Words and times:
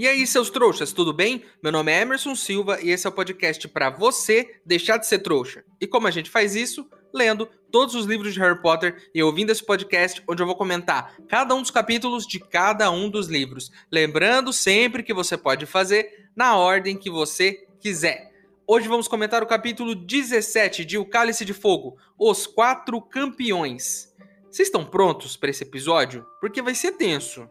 E 0.00 0.08
aí, 0.08 0.26
seus 0.26 0.48
trouxas, 0.48 0.94
tudo 0.94 1.12
bem? 1.12 1.44
Meu 1.62 1.70
nome 1.70 1.92
é 1.92 2.00
Emerson 2.00 2.34
Silva 2.34 2.80
e 2.80 2.88
esse 2.88 3.06
é 3.06 3.10
o 3.10 3.12
podcast 3.12 3.68
para 3.68 3.90
você 3.90 4.58
deixar 4.64 4.96
de 4.96 5.06
ser 5.06 5.18
trouxa. 5.18 5.62
E 5.78 5.86
como 5.86 6.06
a 6.06 6.10
gente 6.10 6.30
faz 6.30 6.56
isso? 6.56 6.88
Lendo 7.12 7.44
todos 7.70 7.94
os 7.94 8.06
livros 8.06 8.32
de 8.32 8.40
Harry 8.40 8.62
Potter 8.62 9.10
e 9.14 9.22
ouvindo 9.22 9.50
esse 9.50 9.62
podcast 9.62 10.22
onde 10.26 10.42
eu 10.42 10.46
vou 10.46 10.56
comentar 10.56 11.14
cada 11.28 11.54
um 11.54 11.60
dos 11.60 11.70
capítulos 11.70 12.26
de 12.26 12.40
cada 12.40 12.90
um 12.90 13.10
dos 13.10 13.28
livros. 13.28 13.70
Lembrando 13.92 14.54
sempre 14.54 15.02
que 15.02 15.12
você 15.12 15.36
pode 15.36 15.66
fazer 15.66 16.30
na 16.34 16.56
ordem 16.56 16.96
que 16.96 17.10
você 17.10 17.66
quiser. 17.78 18.32
Hoje 18.66 18.88
vamos 18.88 19.06
comentar 19.06 19.42
o 19.42 19.46
capítulo 19.46 19.94
17 19.94 20.82
de 20.82 20.96
O 20.96 21.04
Cálice 21.04 21.44
de 21.44 21.52
Fogo, 21.52 21.98
Os 22.18 22.46
Quatro 22.46 23.02
Campeões. 23.02 24.10
Vocês 24.50 24.68
estão 24.68 24.82
prontos 24.82 25.36
para 25.36 25.50
esse 25.50 25.62
episódio? 25.62 26.24
Porque 26.40 26.62
vai 26.62 26.74
ser 26.74 26.92
tenso. 26.92 27.46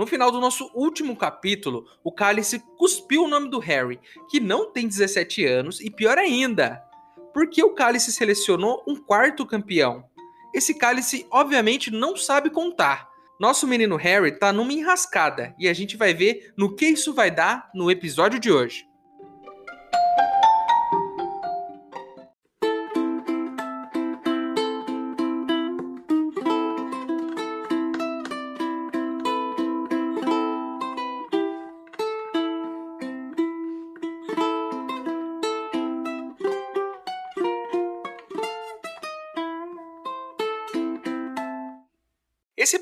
No 0.00 0.06
final 0.06 0.32
do 0.32 0.40
nosso 0.40 0.70
último 0.74 1.14
capítulo, 1.14 1.84
o 2.02 2.10
Cálice 2.10 2.64
cuspiu 2.78 3.24
o 3.24 3.28
nome 3.28 3.50
do 3.50 3.58
Harry, 3.58 4.00
que 4.30 4.40
não 4.40 4.72
tem 4.72 4.88
17 4.88 5.44
anos, 5.44 5.78
e 5.78 5.90
pior 5.90 6.16
ainda, 6.16 6.82
porque 7.34 7.62
o 7.62 7.74
Cálice 7.74 8.10
selecionou 8.10 8.82
um 8.88 8.96
quarto 8.96 9.44
campeão. 9.44 10.02
Esse 10.54 10.72
Cálice, 10.72 11.26
obviamente, 11.30 11.90
não 11.90 12.16
sabe 12.16 12.48
contar. 12.48 13.10
Nosso 13.38 13.66
menino 13.66 13.96
Harry 13.96 14.32
tá 14.38 14.54
numa 14.54 14.72
enrascada 14.72 15.54
e 15.58 15.68
a 15.68 15.74
gente 15.74 15.98
vai 15.98 16.14
ver 16.14 16.54
no 16.56 16.74
que 16.74 16.86
isso 16.86 17.12
vai 17.12 17.30
dar 17.30 17.68
no 17.74 17.90
episódio 17.90 18.40
de 18.40 18.50
hoje. 18.50 18.86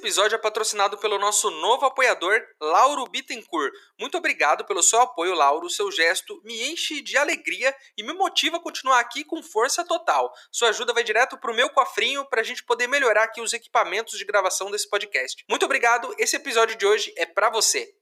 Episódio 0.09 0.37
é 0.37 0.39
patrocinado 0.39 0.97
pelo 0.97 1.19
nosso 1.19 1.51
novo 1.51 1.85
apoiador, 1.85 2.41
Lauro 2.59 3.05
Bittencourt. 3.11 3.71
Muito 4.01 4.17
obrigado 4.17 4.65
pelo 4.65 4.83
seu 4.83 5.03
apoio, 5.03 5.35
Lauro. 5.35 5.69
Seu 5.69 5.93
gesto 5.93 6.41
me 6.43 6.71
enche 6.71 7.03
de 7.03 7.19
alegria 7.19 7.77
e 7.95 8.03
me 8.03 8.15
motiva 8.15 8.57
a 8.57 8.61
continuar 8.61 9.01
aqui 9.01 9.23
com 9.23 9.43
força 9.43 9.85
total. 9.85 10.33
Sua 10.51 10.71
ajuda 10.71 10.95
vai 10.95 11.05
direto 11.05 11.37
para 11.37 11.53
o 11.53 11.55
meu 11.55 11.69
cofrinho 11.69 12.25
para 12.25 12.41
a 12.41 12.43
gente 12.43 12.65
poder 12.65 12.87
melhorar 12.87 13.25
aqui 13.25 13.43
os 13.43 13.53
equipamentos 13.53 14.19
de 14.19 14.25
gravação 14.25 14.71
desse 14.71 14.89
podcast. 14.89 15.45
Muito 15.47 15.67
obrigado. 15.67 16.15
Esse 16.19 16.37
episódio 16.37 16.75
de 16.75 16.87
hoje 16.87 17.13
é 17.15 17.27
para 17.27 17.51
você. 17.51 17.95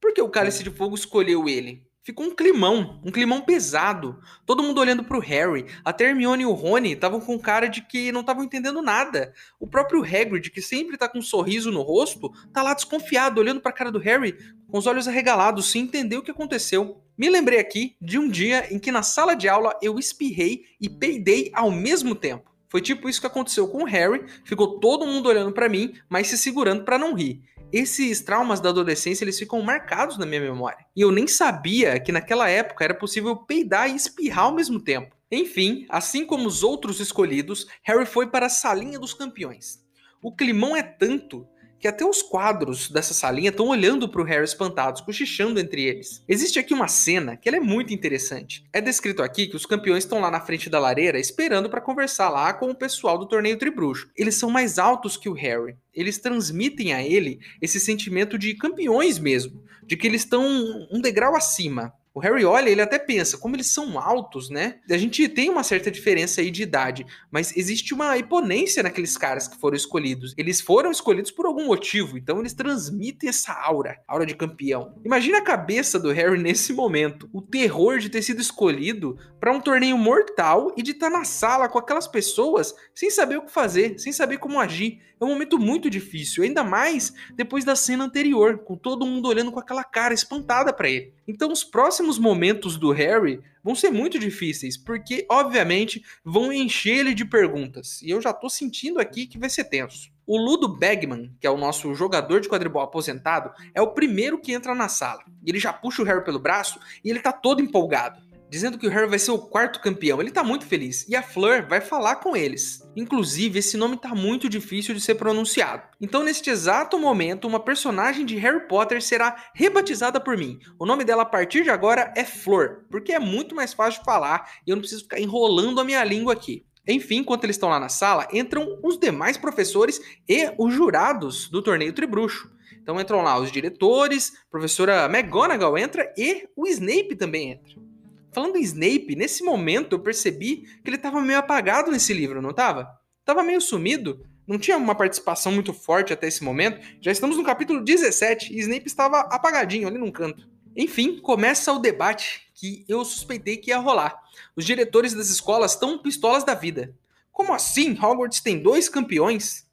Por 0.00 0.14
que 0.14 0.22
o 0.22 0.30
Cálice 0.30 0.62
de 0.62 0.70
Fogo 0.70 0.94
escolheu 0.94 1.48
ele? 1.48 1.89
Ficou 2.02 2.24
um 2.24 2.34
climão, 2.34 2.98
um 3.04 3.10
climão 3.10 3.42
pesado. 3.42 4.18
Todo 4.46 4.62
mundo 4.62 4.80
olhando 4.80 5.04
pro 5.04 5.20
Harry. 5.20 5.66
Até 5.84 6.04
Hermione 6.04 6.44
e 6.44 6.46
o 6.46 6.52
Rony 6.52 6.92
estavam 6.92 7.20
com 7.20 7.38
cara 7.38 7.68
de 7.68 7.82
que 7.82 8.10
não 8.10 8.22
estavam 8.22 8.42
entendendo 8.42 8.80
nada. 8.80 9.34
O 9.58 9.66
próprio 9.66 10.02
Hagrid, 10.02 10.50
que 10.50 10.62
sempre 10.62 10.96
tá 10.96 11.06
com 11.06 11.18
um 11.18 11.22
sorriso 11.22 11.70
no 11.70 11.82
rosto, 11.82 12.32
tá 12.54 12.62
lá 12.62 12.72
desconfiado, 12.72 13.38
olhando 13.38 13.60
pra 13.60 13.70
cara 13.70 13.92
do 13.92 13.98
Harry 13.98 14.34
com 14.66 14.78
os 14.78 14.86
olhos 14.86 15.06
arregalados, 15.06 15.70
sem 15.70 15.82
entender 15.82 16.16
o 16.16 16.22
que 16.22 16.30
aconteceu. 16.30 17.02
Me 17.18 17.28
lembrei 17.28 17.58
aqui 17.58 17.96
de 18.00 18.18
um 18.18 18.30
dia 18.30 18.72
em 18.72 18.78
que 18.78 18.90
na 18.90 19.02
sala 19.02 19.34
de 19.34 19.46
aula 19.46 19.78
eu 19.82 19.98
espirrei 19.98 20.64
e 20.80 20.88
peidei 20.88 21.50
ao 21.52 21.70
mesmo 21.70 22.14
tempo. 22.14 22.50
Foi 22.70 22.80
tipo 22.80 23.10
isso 23.10 23.20
que 23.20 23.26
aconteceu 23.26 23.68
com 23.68 23.82
o 23.82 23.86
Harry, 23.86 24.24
ficou 24.44 24.80
todo 24.80 25.06
mundo 25.06 25.28
olhando 25.28 25.52
para 25.52 25.68
mim, 25.68 25.92
mas 26.08 26.28
se 26.28 26.38
segurando 26.38 26.84
para 26.84 26.96
não 26.96 27.14
rir 27.14 27.42
esses 27.72 28.20
traumas 28.20 28.60
da 28.60 28.68
adolescência 28.70 29.24
eles 29.24 29.38
ficam 29.38 29.60
marcados 29.62 30.18
na 30.18 30.26
minha 30.26 30.40
memória. 30.40 30.84
E 30.94 31.00
eu 31.00 31.10
nem 31.10 31.26
sabia 31.26 31.98
que 32.00 32.12
naquela 32.12 32.48
época 32.48 32.84
era 32.84 32.94
possível 32.94 33.36
peidar 33.36 33.90
e 33.90 33.96
espirrar 33.96 34.46
ao 34.46 34.54
mesmo 34.54 34.80
tempo. 34.80 35.16
Enfim, 35.30 35.86
assim 35.88 36.26
como 36.26 36.48
os 36.48 36.62
outros 36.62 36.98
escolhidos, 36.98 37.66
Harry 37.82 38.06
foi 38.06 38.26
para 38.26 38.46
a 38.46 38.50
salinha 38.50 38.98
dos 38.98 39.14
campeões. 39.14 39.78
O 40.22 40.34
climão 40.34 40.76
é 40.76 40.82
tanto 40.82 41.46
que 41.80 41.88
até 41.88 42.04
os 42.04 42.20
quadros 42.20 42.90
dessa 42.90 43.14
salinha 43.14 43.48
estão 43.48 43.68
olhando 43.68 44.06
para 44.06 44.20
o 44.20 44.24
Harry 44.24 44.44
espantados, 44.44 45.00
cochichando 45.00 45.58
entre 45.58 45.82
eles. 45.82 46.22
Existe 46.28 46.58
aqui 46.58 46.74
uma 46.74 46.86
cena 46.86 47.38
que 47.38 47.48
é 47.48 47.58
muito 47.58 47.94
interessante. 47.94 48.64
É 48.70 48.80
descrito 48.80 49.22
aqui 49.22 49.46
que 49.46 49.56
os 49.56 49.64
campeões 49.64 50.04
estão 50.04 50.20
lá 50.20 50.30
na 50.30 50.40
frente 50.40 50.68
da 50.68 50.78
lareira 50.78 51.18
esperando 51.18 51.70
para 51.70 51.80
conversar 51.80 52.28
lá 52.28 52.52
com 52.52 52.70
o 52.70 52.74
pessoal 52.74 53.16
do 53.16 53.26
torneio 53.26 53.56
Tribruxo. 53.56 54.10
Eles 54.14 54.34
são 54.34 54.50
mais 54.50 54.78
altos 54.78 55.16
que 55.16 55.28
o 55.28 55.32
Harry. 55.32 55.74
Eles 55.94 56.18
transmitem 56.18 56.92
a 56.92 57.02
ele 57.02 57.40
esse 57.62 57.80
sentimento 57.80 58.38
de 58.38 58.54
campeões 58.54 59.18
mesmo, 59.18 59.64
de 59.82 59.96
que 59.96 60.06
eles 60.06 60.22
estão 60.22 60.44
um 60.90 61.00
degrau 61.00 61.34
acima. 61.34 61.92
O 62.12 62.18
Harry 62.18 62.44
olha, 62.44 62.68
ele 62.68 62.82
até 62.82 62.98
pensa, 62.98 63.38
como 63.38 63.54
eles 63.54 63.68
são 63.68 63.96
altos, 63.96 64.50
né? 64.50 64.80
A 64.90 64.98
gente 64.98 65.28
tem 65.28 65.48
uma 65.48 65.62
certa 65.62 65.92
diferença 65.92 66.40
aí 66.40 66.50
de 66.50 66.62
idade, 66.62 67.06
mas 67.30 67.56
existe 67.56 67.94
uma 67.94 68.18
imponência 68.18 68.82
naqueles 68.82 69.16
caras 69.16 69.46
que 69.46 69.56
foram 69.60 69.76
escolhidos. 69.76 70.34
Eles 70.36 70.60
foram 70.60 70.90
escolhidos 70.90 71.30
por 71.30 71.46
algum 71.46 71.66
motivo, 71.66 72.18
então 72.18 72.40
eles 72.40 72.52
transmitem 72.52 73.28
essa 73.28 73.52
aura, 73.52 73.96
aura 74.08 74.26
de 74.26 74.34
campeão. 74.34 75.00
Imagina 75.04 75.38
a 75.38 75.44
cabeça 75.44 76.00
do 76.00 76.10
Harry 76.10 76.36
nesse 76.42 76.72
momento, 76.72 77.30
o 77.32 77.40
terror 77.40 78.00
de 78.00 78.08
ter 78.08 78.22
sido 78.22 78.40
escolhido 78.40 79.16
para 79.38 79.52
um 79.52 79.60
torneio 79.60 79.96
mortal 79.96 80.74
e 80.76 80.82
de 80.82 80.90
estar 80.90 81.10
tá 81.10 81.18
na 81.18 81.24
sala 81.24 81.68
com 81.68 81.78
aquelas 81.78 82.08
pessoas 82.08 82.74
sem 82.92 83.08
saber 83.08 83.36
o 83.36 83.46
que 83.46 83.52
fazer, 83.52 83.98
sem 84.00 84.12
saber 84.12 84.38
como 84.38 84.58
agir. 84.58 84.98
É 85.20 85.24
um 85.26 85.28
momento 85.28 85.58
muito 85.58 85.90
difícil, 85.90 86.42
ainda 86.42 86.64
mais 86.64 87.12
depois 87.34 87.62
da 87.62 87.76
cena 87.76 88.04
anterior, 88.04 88.60
com 88.60 88.74
todo 88.74 89.04
mundo 89.04 89.28
olhando 89.28 89.52
com 89.52 89.60
aquela 89.60 89.84
cara 89.84 90.14
espantada 90.14 90.72
para 90.72 90.88
ele. 90.88 91.12
Então, 91.28 91.52
os 91.52 91.62
próximos 91.62 92.18
momentos 92.18 92.78
do 92.78 92.90
Harry 92.90 93.38
vão 93.62 93.74
ser 93.74 93.90
muito 93.90 94.18
difíceis, 94.18 94.78
porque, 94.78 95.26
obviamente, 95.30 96.02
vão 96.24 96.50
encher 96.50 97.00
ele 97.00 97.12
de 97.12 97.26
perguntas. 97.26 98.00
E 98.00 98.08
eu 98.08 98.18
já 98.18 98.32
tô 98.32 98.48
sentindo 98.48 98.98
aqui 98.98 99.26
que 99.26 99.38
vai 99.38 99.50
ser 99.50 99.64
tenso. 99.64 100.10
O 100.26 100.38
Ludo 100.38 100.66
Bagman, 100.66 101.30
que 101.38 101.46
é 101.46 101.50
o 101.50 101.58
nosso 101.58 101.92
jogador 101.92 102.40
de 102.40 102.48
quadribol 102.48 102.80
aposentado, 102.80 103.52
é 103.74 103.82
o 103.82 103.92
primeiro 103.92 104.40
que 104.40 104.54
entra 104.54 104.74
na 104.74 104.88
sala. 104.88 105.22
Ele 105.44 105.58
já 105.58 105.70
puxa 105.70 106.00
o 106.00 106.04
Harry 106.06 106.24
pelo 106.24 106.38
braço 106.38 106.80
e 107.04 107.10
ele 107.10 107.20
tá 107.20 107.30
todo 107.30 107.60
empolgado 107.60 108.29
dizendo 108.50 108.76
que 108.76 108.86
o 108.86 108.90
Harry 108.90 109.08
vai 109.08 109.18
ser 109.18 109.30
o 109.30 109.38
quarto 109.38 109.80
campeão. 109.80 110.20
Ele 110.20 110.30
tá 110.30 110.42
muito 110.42 110.66
feliz. 110.66 111.08
E 111.08 111.14
a 111.14 111.22
Fleur 111.22 111.66
vai 111.68 111.80
falar 111.80 112.16
com 112.16 112.36
eles. 112.36 112.82
Inclusive, 112.96 113.60
esse 113.60 113.76
nome 113.76 113.96
tá 113.96 114.14
muito 114.14 114.48
difícil 114.48 114.94
de 114.94 115.00
ser 115.00 115.14
pronunciado. 115.14 115.84
Então, 116.00 116.24
neste 116.24 116.50
exato 116.50 116.98
momento, 116.98 117.46
uma 117.46 117.60
personagem 117.60 118.26
de 118.26 118.36
Harry 118.36 118.66
Potter 118.66 119.00
será 119.00 119.36
rebatizada 119.54 120.18
por 120.18 120.36
mim. 120.36 120.58
O 120.78 120.84
nome 120.84 121.04
dela 121.04 121.22
a 121.22 121.26
partir 121.26 121.62
de 121.62 121.70
agora 121.70 122.12
é 122.16 122.24
Fleur, 122.24 122.84
porque 122.90 123.12
é 123.12 123.20
muito 123.20 123.54
mais 123.54 123.72
fácil 123.72 124.00
de 124.00 124.04
falar 124.04 124.50
e 124.66 124.70
eu 124.70 124.76
não 124.76 124.80
preciso 124.80 125.04
ficar 125.04 125.20
enrolando 125.20 125.80
a 125.80 125.84
minha 125.84 126.02
língua 126.02 126.32
aqui. 126.32 126.66
Enfim, 126.88 127.18
enquanto 127.18 127.44
eles 127.44 127.54
estão 127.54 127.68
lá 127.68 127.78
na 127.78 127.88
sala, 127.88 128.26
entram 128.32 128.80
os 128.82 128.98
demais 128.98 129.36
professores 129.36 130.00
e 130.28 130.52
os 130.58 130.74
jurados 130.74 131.48
do 131.48 131.62
torneio 131.62 131.92
Tribruxo. 131.92 132.50
Então 132.82 133.00
entram 133.00 133.22
lá 133.22 133.38
os 133.38 133.52
diretores, 133.52 134.32
professora 134.50 135.04
McGonagall 135.04 135.78
entra 135.78 136.12
e 136.16 136.48
o 136.56 136.66
Snape 136.66 137.14
também 137.14 137.52
entra. 137.52 137.89
Falando 138.32 138.56
em 138.56 138.62
Snape, 138.62 139.16
nesse 139.16 139.42
momento 139.42 139.94
eu 139.94 140.00
percebi 140.00 140.58
que 140.82 140.88
ele 140.88 140.96
estava 140.96 141.20
meio 141.20 141.38
apagado 141.38 141.90
nesse 141.90 142.12
livro, 142.12 142.40
não 142.40 142.50
estava? 142.50 142.88
Tava 143.24 143.42
meio 143.42 143.60
sumido, 143.60 144.24
não 144.46 144.58
tinha 144.58 144.76
uma 144.76 144.94
participação 144.94 145.52
muito 145.52 145.72
forte 145.72 146.12
até 146.12 146.26
esse 146.28 146.42
momento. 146.42 146.80
Já 147.00 147.12
estamos 147.12 147.36
no 147.36 147.44
capítulo 147.44 147.82
17 147.82 148.52
e 148.52 148.58
Snape 148.60 148.86
estava 148.86 149.20
apagadinho 149.20 149.88
ali 149.88 149.98
num 149.98 150.10
canto. 150.10 150.48
Enfim, 150.76 151.20
começa 151.20 151.72
o 151.72 151.78
debate 151.78 152.48
que 152.54 152.84
eu 152.88 153.04
suspeitei 153.04 153.56
que 153.56 153.70
ia 153.70 153.78
rolar. 153.78 154.20
Os 154.54 154.64
diretores 154.64 155.14
das 155.14 155.28
escolas 155.28 155.72
estão 155.72 155.98
pistolas 155.98 156.44
da 156.44 156.54
vida. 156.54 156.94
Como 157.32 157.52
assim 157.52 157.92
Hogwarts 157.92 158.40
tem 158.40 158.62
dois 158.62 158.88
campeões? 158.88 159.66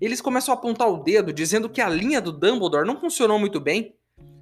Eles 0.00 0.20
começam 0.20 0.54
a 0.54 0.56
apontar 0.56 0.88
o 0.88 1.02
dedo, 1.02 1.32
dizendo 1.32 1.68
que 1.68 1.80
a 1.80 1.88
linha 1.88 2.20
do 2.20 2.32
Dumbledore 2.32 2.86
não 2.86 3.00
funcionou 3.00 3.38
muito 3.38 3.60
bem. 3.60 3.94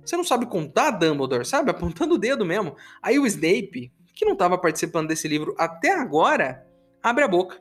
Você 0.07 0.17
não 0.17 0.25
sabe 0.25 0.47
contar, 0.47 0.93
Dumbledore, 0.93 1.45
sabe? 1.45 1.71
Apontando 1.71 2.15
o 2.15 2.19
dedo 2.19 2.45
mesmo. 2.45 2.77
Aí 3.03 3.19
o 3.19 3.27
Snape, 3.27 3.93
que 4.15 4.25
não 4.25 4.35
estava 4.35 4.57
participando 4.57 5.09
desse 5.09 5.27
livro 5.27 5.55
até 5.59 5.93
agora, 5.93 6.65
abre 7.03 7.25
a 7.25 7.29
boca. 7.29 7.61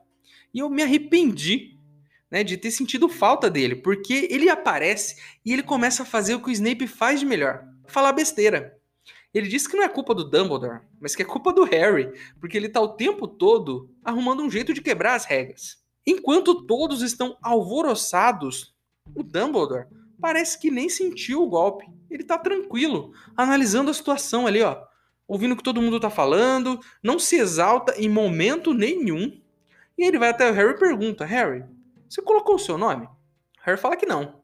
E 0.54 0.60
eu 0.60 0.70
me 0.70 0.84
arrependi 0.84 1.80
né, 2.30 2.44
de 2.44 2.56
ter 2.56 2.72
sentido 2.72 3.10
falta 3.10 3.50
dele, 3.50 3.76
porque 3.76 4.28
ele 4.30 4.50
aparece 4.50 5.16
e 5.44 5.52
ele 5.52 5.64
começa 5.64 6.04
a 6.04 6.06
fazer 6.06 6.36
o 6.36 6.42
que 6.42 6.50
o 6.50 6.52
Snape 6.52 6.88
faz 6.88 7.20
de 7.20 7.26
melhor: 7.26 7.66
falar 7.88 8.14
besteira. 8.14 8.78
Ele 9.34 9.50
diz 9.50 9.68
que 9.68 9.76
não 9.76 9.84
é 9.84 9.90
culpa 9.90 10.16
do 10.16 10.30
Dumbledore, 10.30 10.82
mas 11.00 11.14
que 11.14 11.22
é 11.22 11.26
culpa 11.26 11.52
do 11.52 11.66
Harry, 11.66 12.10
porque 12.40 12.56
ele 12.56 12.68
está 12.68 12.80
o 12.80 12.96
tempo 12.96 13.28
todo 13.28 13.90
arrumando 14.04 14.42
um 14.42 14.50
jeito 14.50 14.74
de 14.74 14.82
quebrar 14.82 15.16
as 15.16 15.26
regras. 15.26 15.84
Enquanto 16.08 16.66
todos 16.66 17.02
estão 17.02 17.38
alvoroçados, 17.42 18.74
o 19.14 19.24
Dumbledore 19.24 19.88
parece 20.22 20.58
que 20.60 20.72
nem 20.72 20.88
sentiu 20.88 21.44
o 21.44 21.50
golpe. 21.50 21.86
Ele 22.10 22.24
tá 22.24 22.38
tranquilo, 22.38 23.14
analisando 23.36 23.92
a 23.92 23.94
situação 23.94 24.48
ali, 24.48 24.62
ó. 24.62 24.84
Ouvindo 25.28 25.54
o 25.54 25.58
que 25.58 25.64
todo 25.64 25.82
mundo 25.82 26.00
tá 26.00 26.10
falando, 26.10 26.80
não 27.02 27.18
se 27.18 27.36
exalta 27.38 27.96
em 27.98 28.08
momento 28.08 28.74
nenhum. 28.74 29.42
E 29.98 30.04
ele 30.04 30.20
vai 30.20 30.30
até 30.30 30.50
o 30.50 30.54
Harry 30.54 30.72
e 30.72 30.80
pergunta: 30.80 31.26
Harry, 31.26 31.64
Você 32.08 32.22
colocou 32.22 32.56
o 32.56 32.60
seu 32.60 32.78
nome? 32.78 33.08
Harry 33.64 33.80
fala 33.80 33.96
que 33.96 34.06
não. 34.06 34.44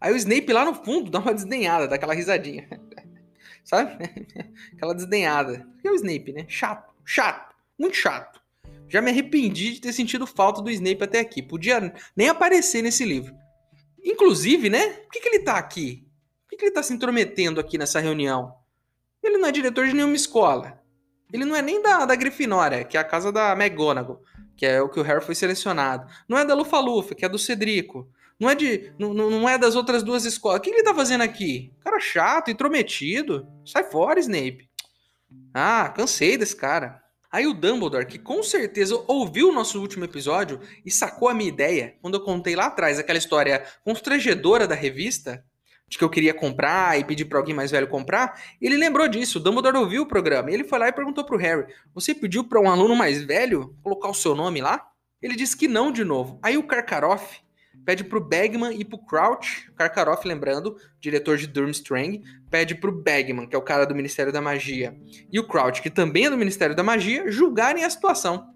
Aí 0.00 0.12
o 0.12 0.16
Snape 0.16 0.52
lá 0.52 0.64
no 0.64 0.74
fundo 0.74 1.10
dá 1.10 1.18
uma 1.18 1.34
desdenhada, 1.34 1.86
dá 1.86 1.96
aquela 1.96 2.14
risadinha. 2.14 2.68
Sabe? 3.64 3.98
aquela 4.74 4.94
desdenhada. 4.94 5.68
Que 5.80 5.88
é 5.88 5.90
o 5.90 5.94
Snape, 5.96 6.32
né? 6.32 6.46
Chato, 6.48 6.94
chato, 7.04 7.54
muito 7.78 7.96
chato. 7.96 8.40
Já 8.88 9.02
me 9.02 9.10
arrependi 9.10 9.74
de 9.74 9.80
ter 9.80 9.92
sentido 9.92 10.26
falta 10.26 10.62
do 10.62 10.70
Snape 10.70 11.02
até 11.02 11.18
aqui. 11.18 11.42
Podia 11.42 11.92
nem 12.14 12.28
aparecer 12.28 12.82
nesse 12.82 13.04
livro. 13.04 13.34
Inclusive, 14.04 14.70
né? 14.70 14.88
Por 14.88 15.10
que, 15.10 15.20
que 15.20 15.28
ele 15.28 15.40
tá 15.40 15.56
aqui? 15.56 16.05
Que, 16.56 16.60
que 16.60 16.64
ele 16.64 16.72
tá 16.72 16.82
se 16.82 16.92
intrometendo 16.92 17.60
aqui 17.60 17.76
nessa 17.76 18.00
reunião? 18.00 18.54
Ele 19.22 19.36
não 19.36 19.48
é 19.48 19.52
diretor 19.52 19.86
de 19.86 19.92
nenhuma 19.92 20.16
escola. 20.16 20.82
Ele 21.30 21.44
não 21.44 21.54
é 21.54 21.60
nem 21.60 21.82
da, 21.82 22.06
da 22.06 22.14
Grifinória, 22.14 22.82
que 22.82 22.96
é 22.96 23.00
a 23.00 23.04
casa 23.04 23.30
da 23.30 23.52
McGonagall, 23.52 24.22
que 24.56 24.64
é 24.64 24.80
o 24.80 24.88
que 24.88 24.98
o 24.98 25.02
Harry 25.02 25.22
foi 25.22 25.34
selecionado. 25.34 26.10
Não 26.26 26.38
é 26.38 26.44
da 26.44 26.54
Lufa-Lufa, 26.54 27.14
que 27.14 27.24
é 27.24 27.28
do 27.28 27.38
Cedrico. 27.38 28.08
Não 28.40 28.48
é 28.48 28.54
de. 28.54 28.92
Não, 28.98 29.12
não 29.12 29.48
é 29.48 29.58
das 29.58 29.76
outras 29.76 30.02
duas 30.02 30.24
escolas. 30.24 30.58
O 30.58 30.62
que 30.62 30.70
ele 30.70 30.82
tá 30.82 30.94
fazendo 30.94 31.22
aqui? 31.22 31.72
Cara 31.80 32.00
chato, 32.00 32.50
intrometido. 32.50 33.46
Sai 33.64 33.84
fora, 33.84 34.18
Snape. 34.20 34.68
Ah, 35.52 35.92
cansei 35.94 36.38
desse 36.38 36.56
cara. 36.56 37.02
Aí 37.30 37.46
o 37.46 37.52
Dumbledore, 37.52 38.06
que 38.06 38.18
com 38.18 38.42
certeza 38.42 39.02
ouviu 39.06 39.50
o 39.50 39.52
nosso 39.52 39.80
último 39.80 40.04
episódio 40.04 40.60
e 40.84 40.90
sacou 40.90 41.28
a 41.28 41.34
minha 41.34 41.50
ideia, 41.50 41.96
quando 42.00 42.14
eu 42.14 42.24
contei 42.24 42.56
lá 42.56 42.66
atrás 42.66 42.98
aquela 42.98 43.18
história 43.18 43.62
constrangedora 43.84 44.66
da 44.66 44.74
revista, 44.74 45.44
de 45.88 45.98
que 45.98 46.04
eu 46.04 46.10
queria 46.10 46.34
comprar 46.34 46.98
e 46.98 47.04
pedir 47.04 47.26
para 47.26 47.38
alguém 47.38 47.54
mais 47.54 47.70
velho 47.70 47.86
comprar, 47.86 48.40
ele 48.60 48.76
lembrou 48.76 49.06
disso. 49.06 49.38
O 49.38 49.42
Dumbledore 49.42 49.76
ouviu 49.76 50.02
o 50.02 50.06
programa. 50.06 50.50
Ele 50.50 50.64
foi 50.64 50.78
lá 50.78 50.88
e 50.88 50.92
perguntou 50.92 51.24
pro 51.24 51.38
Harry: 51.38 51.66
Você 51.94 52.14
pediu 52.14 52.44
para 52.44 52.60
um 52.60 52.70
aluno 52.70 52.96
mais 52.96 53.22
velho 53.22 53.74
colocar 53.82 54.08
o 54.08 54.14
seu 54.14 54.34
nome 54.34 54.60
lá? 54.60 54.88
Ele 55.22 55.36
disse 55.36 55.56
que 55.56 55.68
não 55.68 55.92
de 55.92 56.04
novo. 56.04 56.38
Aí 56.42 56.56
o 56.56 56.62
Karkaroff 56.62 57.40
pede 57.84 58.02
pro 58.02 58.20
Bagman 58.20 58.78
e 58.78 58.84
pro 58.84 58.98
Crouch, 58.98 59.70
Karkaroff, 59.76 60.26
lembrando, 60.26 60.76
diretor 61.00 61.36
de 61.36 61.46
Durmstrang, 61.46 62.20
pede 62.50 62.74
pro 62.74 62.90
Bagman, 62.90 63.46
que 63.46 63.54
é 63.54 63.58
o 63.58 63.62
cara 63.62 63.86
do 63.86 63.94
Ministério 63.94 64.32
da 64.32 64.40
Magia, 64.40 64.98
e 65.30 65.38
o 65.38 65.46
Crouch, 65.46 65.80
que 65.80 65.88
também 65.88 66.26
é 66.26 66.30
do 66.30 66.36
Ministério 66.36 66.74
da 66.74 66.82
Magia, 66.82 67.30
julgarem 67.30 67.84
a 67.84 67.90
situação. 67.90 68.52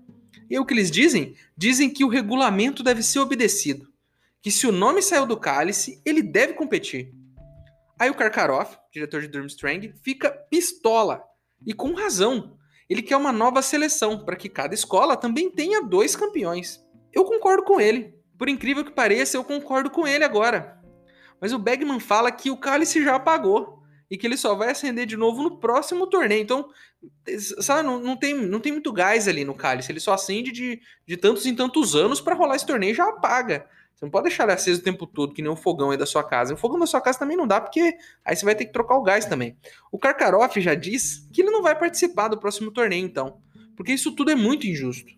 E 0.49 0.59
o 0.59 0.67
que 0.67 0.75
eles 0.75 0.91
dizem? 0.91 1.37
Dizem 1.57 1.89
que 1.89 2.05
o 2.05 2.09
regulamento 2.09 2.83
deve 2.83 3.05
ser 3.05 3.21
obedecido. 3.21 3.89
Que 4.43 4.51
se 4.51 4.67
o 4.67 4.73
nome 4.73 5.01
saiu 5.01 5.27
do 5.27 5.37
cálice, 5.37 6.03
ele 6.05 6.23
deve 6.23 6.55
competir. 6.55 7.15
Aí 8.01 8.09
o 8.09 8.15
Karkaroff, 8.15 8.79
diretor 8.91 9.21
de 9.21 9.29
Durmstrang, 9.29 9.93
fica 10.03 10.31
pistola. 10.31 11.23
E 11.67 11.75
com 11.75 11.93
razão. 11.93 12.57
Ele 12.89 13.03
quer 13.03 13.15
uma 13.15 13.31
nova 13.31 13.61
seleção 13.61 14.25
para 14.25 14.37
que 14.37 14.49
cada 14.49 14.75
escola 14.75 15.19
também 15.19 15.51
tenha 15.51 15.83
dois 15.83 16.17
campeões. 16.17 16.81
Eu 17.13 17.27
concordo 17.27 17.63
com 17.63 17.79
ele. 17.79 18.15
Por 18.39 18.49
incrível 18.49 18.87
que 18.87 18.91
pareça, 18.91 19.37
eu 19.37 19.45
concordo 19.45 19.91
com 19.91 20.09
ele 20.09 20.25
agora. 20.25 20.81
Mas 21.39 21.53
o 21.53 21.59
Bagman 21.59 22.01
fala 22.01 22.33
que 22.33 22.51
o 22.51 22.57
cálice 22.57 23.05
já 23.05 23.17
apagou 23.17 23.83
e 24.11 24.17
que 24.17 24.27
ele 24.27 24.39
só 24.39 24.55
vai 24.55 24.71
acender 24.71 25.05
de 25.05 25.19
novo 25.19 25.43
no 25.43 25.59
próximo 25.59 26.07
torneio. 26.07 26.41
Então, 26.41 26.71
sabe, 27.61 27.87
não, 27.87 28.01
não, 28.01 28.17
tem, 28.17 28.35
não 28.35 28.61
tem 28.61 28.73
muito 28.73 28.95
gás 28.95 29.29
ali 29.29 29.45
no 29.45 29.55
cálice. 29.55 29.93
Ele 29.93 30.01
só 30.01 30.15
acende 30.15 30.51
de, 30.51 30.81
de 31.07 31.19
tantos 31.19 31.45
em 31.45 31.55
tantos 31.55 31.95
anos 31.95 32.19
para 32.19 32.35
rolar 32.35 32.57
esse 32.57 32.67
torneio 32.67 32.93
e 32.93 32.97
já 32.97 33.07
apaga. 33.07 33.69
Você 34.01 34.07
não 34.07 34.11
pode 34.11 34.29
deixar 34.29 34.45
ele 34.45 34.53
aceso 34.53 34.81
o 34.81 34.83
tempo 34.83 35.07
todo, 35.07 35.35
que 35.35 35.43
nem 35.43 35.51
um 35.51 35.57
fogão 35.57 35.91
aí 35.91 35.99
da 35.99 36.07
sua 36.07 36.25
casa. 36.25 36.55
O 36.55 36.57
fogão 36.57 36.79
da 36.79 36.87
sua 36.87 37.03
casa 37.03 37.19
também 37.19 37.37
não 37.37 37.47
dá, 37.47 37.61
porque 37.61 37.99
aí 38.25 38.35
você 38.35 38.47
vai 38.47 38.55
ter 38.55 38.65
que 38.65 38.73
trocar 38.73 38.97
o 38.97 39.03
gás 39.03 39.27
também. 39.27 39.59
O 39.93 39.99
Karkaroff 39.99 40.59
já 40.59 40.75
diz 40.75 41.29
que 41.31 41.43
ele 41.43 41.51
não 41.51 41.63
vai 41.63 41.79
participar 41.79 42.29
do 42.29 42.41
próximo 42.41 42.71
torneio, 42.71 43.05
então. 43.05 43.43
Porque 43.77 43.93
isso 43.93 44.13
tudo 44.13 44.31
é 44.31 44.35
muito 44.35 44.67
injusto. 44.67 45.13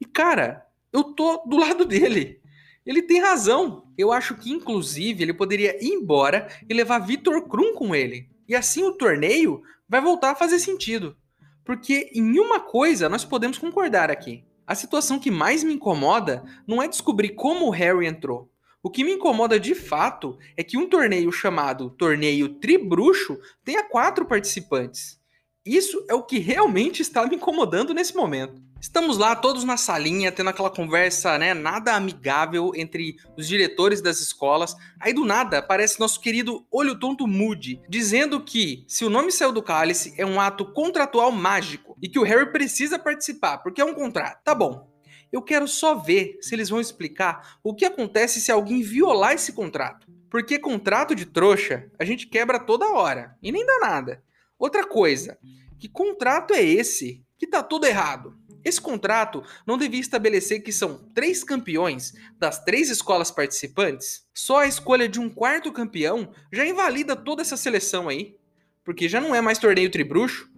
E, 0.00 0.04
cara, 0.04 0.66
eu 0.92 1.04
tô 1.04 1.44
do 1.46 1.56
lado 1.56 1.84
dele. 1.84 2.40
Ele 2.84 3.00
tem 3.00 3.20
razão. 3.20 3.84
Eu 3.96 4.10
acho 4.10 4.34
que, 4.34 4.50
inclusive, 4.50 5.22
ele 5.22 5.32
poderia 5.32 5.76
ir 5.80 5.92
embora 5.92 6.48
e 6.68 6.74
levar 6.74 6.98
Vitor 6.98 7.46
Krum 7.46 7.74
com 7.74 7.94
ele. 7.94 8.28
E 8.48 8.56
assim 8.56 8.82
o 8.82 8.92
torneio 8.92 9.62
vai 9.88 10.00
voltar 10.00 10.32
a 10.32 10.34
fazer 10.34 10.58
sentido. 10.58 11.16
Porque 11.64 12.10
em 12.12 12.40
uma 12.40 12.58
coisa 12.58 13.08
nós 13.08 13.24
podemos 13.24 13.56
concordar 13.56 14.10
aqui. 14.10 14.44
A 14.70 14.74
situação 14.76 15.18
que 15.18 15.32
mais 15.32 15.64
me 15.64 15.74
incomoda 15.74 16.44
não 16.64 16.80
é 16.80 16.86
descobrir 16.86 17.30
como 17.30 17.66
o 17.66 17.70
Harry 17.70 18.06
entrou. 18.06 18.48
O 18.80 18.88
que 18.88 19.02
me 19.02 19.14
incomoda 19.14 19.58
de 19.58 19.74
fato 19.74 20.38
é 20.56 20.62
que 20.62 20.78
um 20.78 20.88
torneio 20.88 21.32
chamado 21.32 21.90
Torneio 21.90 22.48
Tribruxo 22.48 23.36
tenha 23.64 23.82
quatro 23.82 24.24
participantes. 24.24 25.18
Isso 25.66 26.06
é 26.08 26.14
o 26.14 26.22
que 26.22 26.38
realmente 26.38 27.02
está 27.02 27.26
me 27.26 27.34
incomodando 27.34 27.92
nesse 27.92 28.14
momento. 28.14 28.62
Estamos 28.80 29.18
lá, 29.18 29.36
todos 29.36 29.62
na 29.62 29.76
salinha, 29.76 30.32
tendo 30.32 30.48
aquela 30.48 30.70
conversa, 30.70 31.36
né, 31.36 31.52
nada 31.52 31.92
amigável 31.92 32.72
entre 32.74 33.14
os 33.36 33.46
diretores 33.46 34.00
das 34.00 34.20
escolas. 34.20 34.74
Aí 34.98 35.12
do 35.12 35.26
nada 35.26 35.58
aparece 35.58 36.00
nosso 36.00 36.18
querido 36.18 36.66
Olho 36.70 36.98
Tonto 36.98 37.26
Moody, 37.26 37.82
dizendo 37.86 38.42
que 38.42 38.82
se 38.88 39.04
o 39.04 39.10
nome 39.10 39.30
saiu 39.30 39.52
do 39.52 39.62
cálice 39.62 40.14
é 40.16 40.24
um 40.24 40.40
ato 40.40 40.72
contratual 40.72 41.30
mágico 41.30 41.94
e 42.02 42.08
que 42.08 42.18
o 42.18 42.22
Harry 42.22 42.50
precisa 42.50 42.98
participar, 42.98 43.58
porque 43.58 43.82
é 43.82 43.84
um 43.84 43.92
contrato. 43.92 44.42
Tá 44.42 44.54
bom. 44.54 44.88
Eu 45.30 45.42
quero 45.42 45.68
só 45.68 45.94
ver 45.94 46.38
se 46.40 46.54
eles 46.54 46.70
vão 46.70 46.80
explicar 46.80 47.58
o 47.62 47.74
que 47.74 47.84
acontece 47.84 48.40
se 48.40 48.50
alguém 48.50 48.80
violar 48.80 49.34
esse 49.34 49.52
contrato. 49.52 50.06
Porque 50.30 50.58
contrato 50.58 51.14
de 51.14 51.26
trouxa 51.26 51.90
a 51.98 52.04
gente 52.04 52.26
quebra 52.26 52.58
toda 52.58 52.92
hora 52.92 53.36
e 53.42 53.52
nem 53.52 53.64
dá 53.64 53.78
nada. 53.80 54.24
Outra 54.58 54.86
coisa, 54.86 55.38
que 55.78 55.88
contrato 55.88 56.54
é 56.54 56.62
esse 56.62 57.22
que 57.38 57.46
tá 57.46 57.62
todo 57.62 57.84
errado? 57.84 58.39
Esse 58.64 58.80
contrato 58.80 59.42
não 59.66 59.78
devia 59.78 60.00
estabelecer 60.00 60.62
que 60.62 60.72
são 60.72 60.98
três 61.14 61.42
campeões 61.42 62.12
das 62.38 62.62
três 62.62 62.90
escolas 62.90 63.30
participantes? 63.30 64.26
Só 64.34 64.58
a 64.58 64.66
escolha 64.66 65.08
de 65.08 65.18
um 65.18 65.30
quarto 65.30 65.72
campeão 65.72 66.32
já 66.52 66.66
invalida 66.66 67.16
toda 67.16 67.42
essa 67.42 67.56
seleção 67.56 68.08
aí. 68.08 68.36
Porque 68.84 69.08
já 69.08 69.20
não 69.20 69.34
é 69.34 69.40
mais 69.40 69.58
torneio 69.58 69.90
tribruxo. 69.90 70.50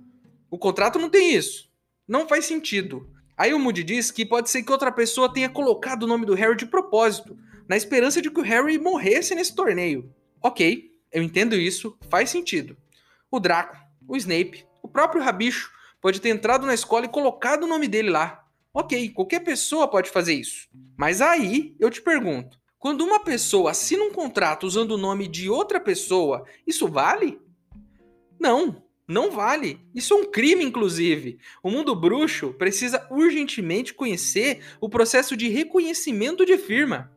O 0.51 0.59
contrato 0.59 0.99
não 0.99 1.09
tem 1.09 1.35
isso. 1.35 1.71
Não 2.07 2.27
faz 2.27 2.45
sentido. 2.45 3.09
Aí 3.37 3.55
o 3.55 3.59
Moody 3.59 3.83
diz 3.83 4.11
que 4.11 4.27
pode 4.27 4.51
ser 4.51 4.63
que 4.63 4.73
outra 4.73 4.93
pessoa 4.93 5.33
tenha 5.33 5.49
colocado 5.49 6.03
o 6.03 6.07
nome 6.07 6.27
do 6.27 6.35
Harry 6.35 6.57
de 6.57 6.67
propósito, 6.67 7.37
na 7.69 7.77
esperança 7.77 8.21
de 8.21 8.31
que 8.31 8.41
o 8.41 8.45
Harry 8.45 8.79
morresse 8.79 9.35
nesse 9.35 9.55
torneio. 9.55 10.15
Ok, 10.43 10.91
eu 11.11 11.23
entendo 11.23 11.55
isso, 11.55 11.97
faz 12.11 12.31
sentido. 12.31 12.77
O 13.31 13.41
Draco, 13.41 13.77
o 14.07 14.17
Snape, 14.17 14.67
o 14.83 14.89
próprio 14.89 15.23
Rabicho 15.23 15.71
pode 16.03 16.21
ter 16.21 16.29
entrado 16.31 16.67
na 16.67 16.75
escola 16.75 17.07
e 17.07 17.09
colocado 17.09 17.63
o 17.63 17.69
nome 17.69 17.87
dele 17.89 18.11
lá. 18.11 18.45
Ok, 18.75 19.11
qualquer 19.11 19.41
pessoa 19.41 19.89
pode 19.89 20.11
fazer 20.11 20.35
isso. 20.35 20.69
Mas 20.99 21.21
aí 21.21 21.77
eu 21.79 21.89
te 21.89 22.03
pergunto: 22.03 22.59
quando 22.79 23.05
uma 23.05 23.21
pessoa 23.21 23.71
assina 23.71 24.03
um 24.03 24.11
contrato 24.11 24.65
usando 24.67 24.93
o 24.93 24.99
nome 24.99 25.29
de 25.29 25.49
outra 25.49 25.79
pessoa, 25.79 26.45
isso 26.67 26.89
vale? 26.89 27.41
Não, 28.41 28.83
não 29.07 29.31
vale. 29.31 29.81
Isso 29.95 30.15
é 30.15 30.17
um 30.17 30.25
crime, 30.25 30.65
inclusive. 30.65 31.39
O 31.63 31.71
mundo 31.71 31.95
bruxo 31.95 32.53
precisa 32.55 33.07
urgentemente 33.11 33.95
conhecer 33.95 34.65
o 34.81 34.89
processo 34.89 35.37
de 35.37 35.49
reconhecimento 35.49 36.45
de 36.45 36.59
firma. 36.59 37.12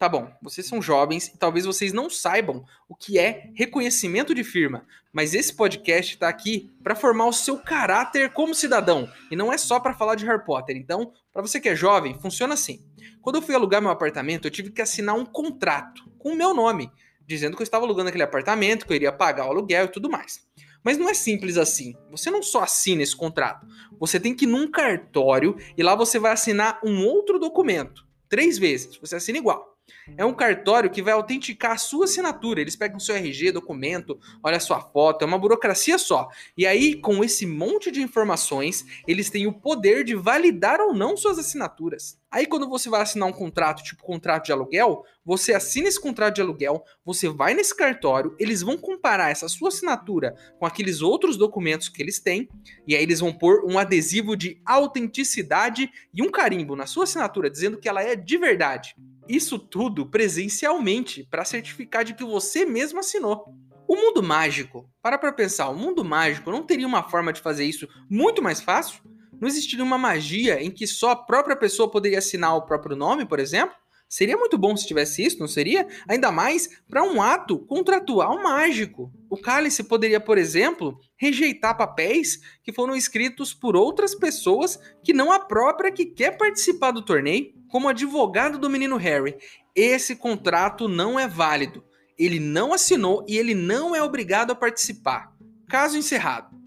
Tá 0.00 0.08
bom, 0.08 0.32
vocês 0.40 0.66
são 0.66 0.80
jovens 0.80 1.26
e 1.26 1.36
talvez 1.36 1.66
vocês 1.66 1.92
não 1.92 2.08
saibam 2.08 2.64
o 2.88 2.94
que 2.96 3.18
é 3.18 3.50
reconhecimento 3.54 4.34
de 4.34 4.42
firma, 4.42 4.86
mas 5.12 5.34
esse 5.34 5.52
podcast 5.52 6.14
está 6.14 6.26
aqui 6.26 6.70
para 6.82 6.96
formar 6.96 7.26
o 7.26 7.34
seu 7.34 7.58
caráter 7.58 8.32
como 8.32 8.54
cidadão 8.54 9.06
e 9.30 9.36
não 9.36 9.52
é 9.52 9.58
só 9.58 9.78
para 9.78 9.92
falar 9.92 10.14
de 10.14 10.24
Harry 10.24 10.42
Potter. 10.42 10.74
Então, 10.74 11.12
para 11.30 11.42
você 11.42 11.60
que 11.60 11.68
é 11.68 11.76
jovem, 11.76 12.18
funciona 12.18 12.54
assim. 12.54 12.82
Quando 13.20 13.36
eu 13.36 13.42
fui 13.42 13.54
alugar 13.54 13.82
meu 13.82 13.90
apartamento, 13.90 14.46
eu 14.46 14.50
tive 14.50 14.70
que 14.70 14.80
assinar 14.80 15.14
um 15.14 15.26
contrato 15.26 16.10
com 16.18 16.30
o 16.30 16.34
meu 16.36 16.54
nome, 16.54 16.90
dizendo 17.26 17.54
que 17.54 17.60
eu 17.60 17.64
estava 17.64 17.84
alugando 17.84 18.08
aquele 18.08 18.24
apartamento, 18.24 18.86
que 18.86 18.92
eu 18.94 18.96
iria 18.96 19.12
pagar 19.12 19.48
o 19.48 19.50
aluguel 19.50 19.84
e 19.84 19.92
tudo 19.92 20.08
mais. 20.08 20.48
Mas 20.82 20.96
não 20.96 21.10
é 21.10 21.14
simples 21.14 21.58
assim. 21.58 21.94
Você 22.10 22.30
não 22.30 22.42
só 22.42 22.62
assina 22.62 23.02
esse 23.02 23.14
contrato, 23.14 23.66
você 23.98 24.18
tem 24.18 24.34
que 24.34 24.46
ir 24.46 24.48
num 24.48 24.70
cartório 24.70 25.58
e 25.76 25.82
lá 25.82 25.94
você 25.94 26.18
vai 26.18 26.32
assinar 26.32 26.80
um 26.82 27.04
outro 27.04 27.38
documento. 27.38 28.08
Três 28.30 28.56
vezes. 28.56 28.96
Você 28.96 29.16
assina 29.16 29.36
igual. 29.36 29.69
É 30.16 30.24
um 30.24 30.34
cartório 30.34 30.90
que 30.90 31.02
vai 31.02 31.14
autenticar 31.14 31.72
a 31.72 31.78
sua 31.78 32.04
assinatura. 32.04 32.60
Eles 32.60 32.76
pegam 32.76 32.98
seu 32.98 33.14
RG, 33.14 33.52
documento, 33.52 34.18
olha 34.42 34.56
a 34.56 34.60
sua 34.60 34.80
foto, 34.80 35.22
é 35.22 35.26
uma 35.26 35.38
burocracia 35.38 35.98
só. 35.98 36.28
E 36.56 36.66
aí, 36.66 36.94
com 36.94 37.22
esse 37.24 37.46
monte 37.46 37.90
de 37.90 38.02
informações, 38.02 38.84
eles 39.06 39.30
têm 39.30 39.46
o 39.46 39.52
poder 39.52 40.04
de 40.04 40.14
validar 40.14 40.80
ou 40.80 40.94
não 40.94 41.16
suas 41.16 41.38
assinaturas. 41.38 42.18
Aí, 42.30 42.46
quando 42.46 42.68
você 42.68 42.88
vai 42.88 43.02
assinar 43.02 43.28
um 43.28 43.32
contrato, 43.32 43.82
tipo 43.82 44.04
contrato 44.04 44.46
de 44.46 44.52
aluguel, 44.52 45.04
você 45.24 45.52
assina 45.52 45.88
esse 45.88 46.00
contrato 46.00 46.36
de 46.36 46.40
aluguel, 46.40 46.84
você 47.04 47.28
vai 47.28 47.54
nesse 47.54 47.76
cartório, 47.76 48.36
eles 48.38 48.62
vão 48.62 48.76
comparar 48.76 49.30
essa 49.30 49.48
sua 49.48 49.68
assinatura 49.68 50.36
com 50.58 50.64
aqueles 50.64 51.02
outros 51.02 51.36
documentos 51.36 51.88
que 51.88 52.00
eles 52.00 52.20
têm, 52.20 52.48
e 52.86 52.94
aí 52.94 53.02
eles 53.02 53.20
vão 53.20 53.32
pôr 53.32 53.64
um 53.64 53.78
adesivo 53.78 54.36
de 54.36 54.60
autenticidade 54.64 55.90
e 56.14 56.22
um 56.22 56.30
carimbo 56.30 56.76
na 56.76 56.86
sua 56.86 57.04
assinatura 57.04 57.50
dizendo 57.50 57.78
que 57.78 57.88
ela 57.88 58.02
é 58.02 58.14
de 58.14 58.38
verdade. 58.38 58.94
Isso 59.30 59.60
tudo 59.60 60.04
presencialmente 60.06 61.24
para 61.30 61.44
certificar 61.44 62.04
de 62.04 62.14
que 62.14 62.24
você 62.24 62.64
mesmo 62.64 62.98
assinou. 62.98 63.54
O 63.86 63.94
mundo 63.94 64.20
mágico, 64.20 64.90
para 65.00 65.16
para 65.16 65.32
pensar, 65.32 65.68
o 65.68 65.76
mundo 65.76 66.04
mágico 66.04 66.50
não 66.50 66.64
teria 66.64 66.86
uma 66.86 67.08
forma 67.08 67.32
de 67.32 67.40
fazer 67.40 67.64
isso 67.64 67.88
muito 68.10 68.42
mais 68.42 68.60
fácil? 68.60 69.00
Não 69.40 69.46
existiria 69.46 69.84
uma 69.84 69.96
magia 69.96 70.60
em 70.60 70.68
que 70.68 70.84
só 70.84 71.10
a 71.10 71.16
própria 71.16 71.54
pessoa 71.54 71.88
poderia 71.88 72.18
assinar 72.18 72.56
o 72.56 72.62
próprio 72.62 72.96
nome, 72.96 73.24
por 73.24 73.38
exemplo? 73.38 73.76
Seria 74.10 74.36
muito 74.36 74.58
bom 74.58 74.76
se 74.76 74.88
tivesse 74.88 75.24
isso, 75.24 75.38
não 75.38 75.46
seria? 75.46 75.86
Ainda 76.08 76.32
mais 76.32 76.68
para 76.88 77.04
um 77.04 77.22
ato 77.22 77.56
contratual 77.60 78.42
mágico. 78.42 79.12
O 79.30 79.36
cálice 79.36 79.84
poderia, 79.84 80.18
por 80.18 80.36
exemplo, 80.36 80.98
rejeitar 81.16 81.76
papéis 81.76 82.40
que 82.64 82.72
foram 82.72 82.96
escritos 82.96 83.54
por 83.54 83.76
outras 83.76 84.12
pessoas 84.12 84.80
que 85.04 85.12
não 85.12 85.30
a 85.30 85.38
própria 85.38 85.92
que 85.92 86.04
quer 86.04 86.36
participar 86.36 86.90
do 86.90 87.02
torneio, 87.02 87.54
como 87.68 87.88
advogado 87.88 88.58
do 88.58 88.68
menino 88.68 88.96
Harry. 88.96 89.36
Esse 89.76 90.16
contrato 90.16 90.88
não 90.88 91.16
é 91.16 91.28
válido. 91.28 91.84
Ele 92.18 92.40
não 92.40 92.74
assinou 92.74 93.24
e 93.28 93.38
ele 93.38 93.54
não 93.54 93.94
é 93.94 94.02
obrigado 94.02 94.50
a 94.50 94.56
participar. 94.56 95.32
Caso 95.68 95.96
encerrado. 95.96 96.59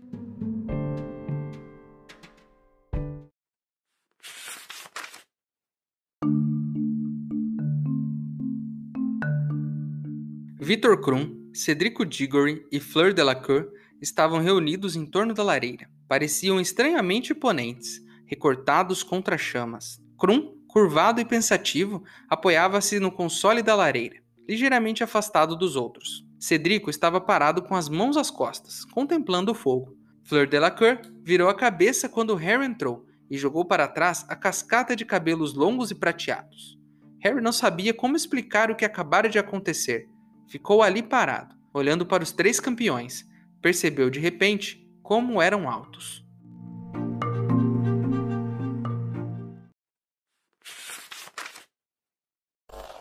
Victor 10.64 10.98
Krum, 11.02 11.52
Cedrico 11.54 12.06
Diggory 12.06 12.66
e 12.72 12.80
Fleur 12.80 13.14
Delacour 13.14 13.68
estavam 14.02 14.40
reunidos 14.40 14.96
em 14.96 15.06
torno 15.06 15.34
da 15.34 15.44
lareira. 15.44 15.90
Pareciam 16.08 16.58
estranhamente 16.58 17.34
imponentes, 17.34 18.00
recortados 18.26 19.04
contra 19.04 19.38
chamas. 19.38 20.02
Krum, 20.18 20.56
curvado 20.70 21.20
e 21.20 21.26
pensativo, 21.26 22.02
apoiava-se 22.30 22.98
no 22.98 23.12
console 23.12 23.62
da 23.62 23.76
lareira, 23.76 24.24
ligeiramente 24.48 25.04
afastado 25.04 25.58
dos 25.58 25.76
outros. 25.76 26.26
Cedrico 26.40 26.90
estava 26.90 27.20
parado 27.20 27.62
com 27.64 27.76
as 27.76 27.90
mãos 27.90 28.16
às 28.16 28.32
costas, 28.32 28.86
contemplando 28.86 29.52
o 29.52 29.56
fogo. 29.56 29.98
Fleur 30.24 30.48
Delacour 30.48 30.98
virou 31.22 31.50
a 31.50 31.54
cabeça 31.54 32.08
quando 32.08 32.36
Harry 32.36 32.66
entrou 32.66 33.06
e 33.30 33.38
jogou 33.38 33.66
para 33.66 33.86
trás 33.86 34.26
a 34.30 34.36
cascata 34.36 34.96
de 34.96 35.04
cabelos 35.04 35.54
longos 35.54 35.92
e 35.92 35.96
prateados. 35.96 36.80
Harry 37.20 37.42
não 37.42 37.52
sabia 37.52 37.94
como 37.94 38.16
explicar 38.16 38.72
o 38.72 38.76
que 38.78 38.86
acabara 38.86 39.28
de 39.28 39.38
acontecer, 39.38 40.08
Ficou 40.48 40.84
ali 40.84 41.02
parado, 41.02 41.56
olhando 41.74 42.06
para 42.06 42.24
os 42.24 42.32
três 42.32 42.60
campeões. 42.60 43.26
Percebeu 43.62 44.10
de 44.10 44.20
repente 44.20 44.88
como 45.02 45.42
eram 45.42 45.70
altos. 45.70 46.24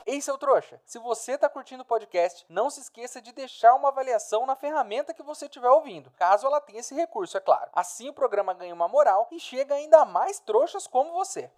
Ei, 0.05 0.21
seu 0.21 0.37
trouxa! 0.37 0.79
Se 0.85 0.99
você 0.99 1.33
está 1.33 1.49
curtindo 1.49 1.85
o 1.85 1.87
podcast, 1.87 2.45
não 2.47 2.69
se 2.69 2.81
esqueça 2.81 3.23
de 3.23 3.33
deixar 3.33 3.75
uma 3.75 3.89
avaliação 3.89 4.45
na 4.45 4.55
ferramenta 4.55 5.15
que 5.15 5.23
você 5.23 5.47
estiver 5.47 5.71
ouvindo, 5.71 6.11
caso 6.19 6.47
ela 6.47 6.61
tenha 6.61 6.81
esse 6.81 6.95
recurso, 6.95 7.39
é 7.39 7.41
claro. 7.41 7.71
Assim 7.73 8.11
o 8.11 8.13
programa 8.13 8.53
ganha 8.53 8.75
uma 8.75 8.87
moral 8.87 9.27
e 9.33 9.41
chega 9.41 9.75
ainda 9.75 10.03
a 10.03 10.05
mais 10.05 10.39
trouxas 10.39 10.87
como 10.87 11.13
você. 11.13 11.51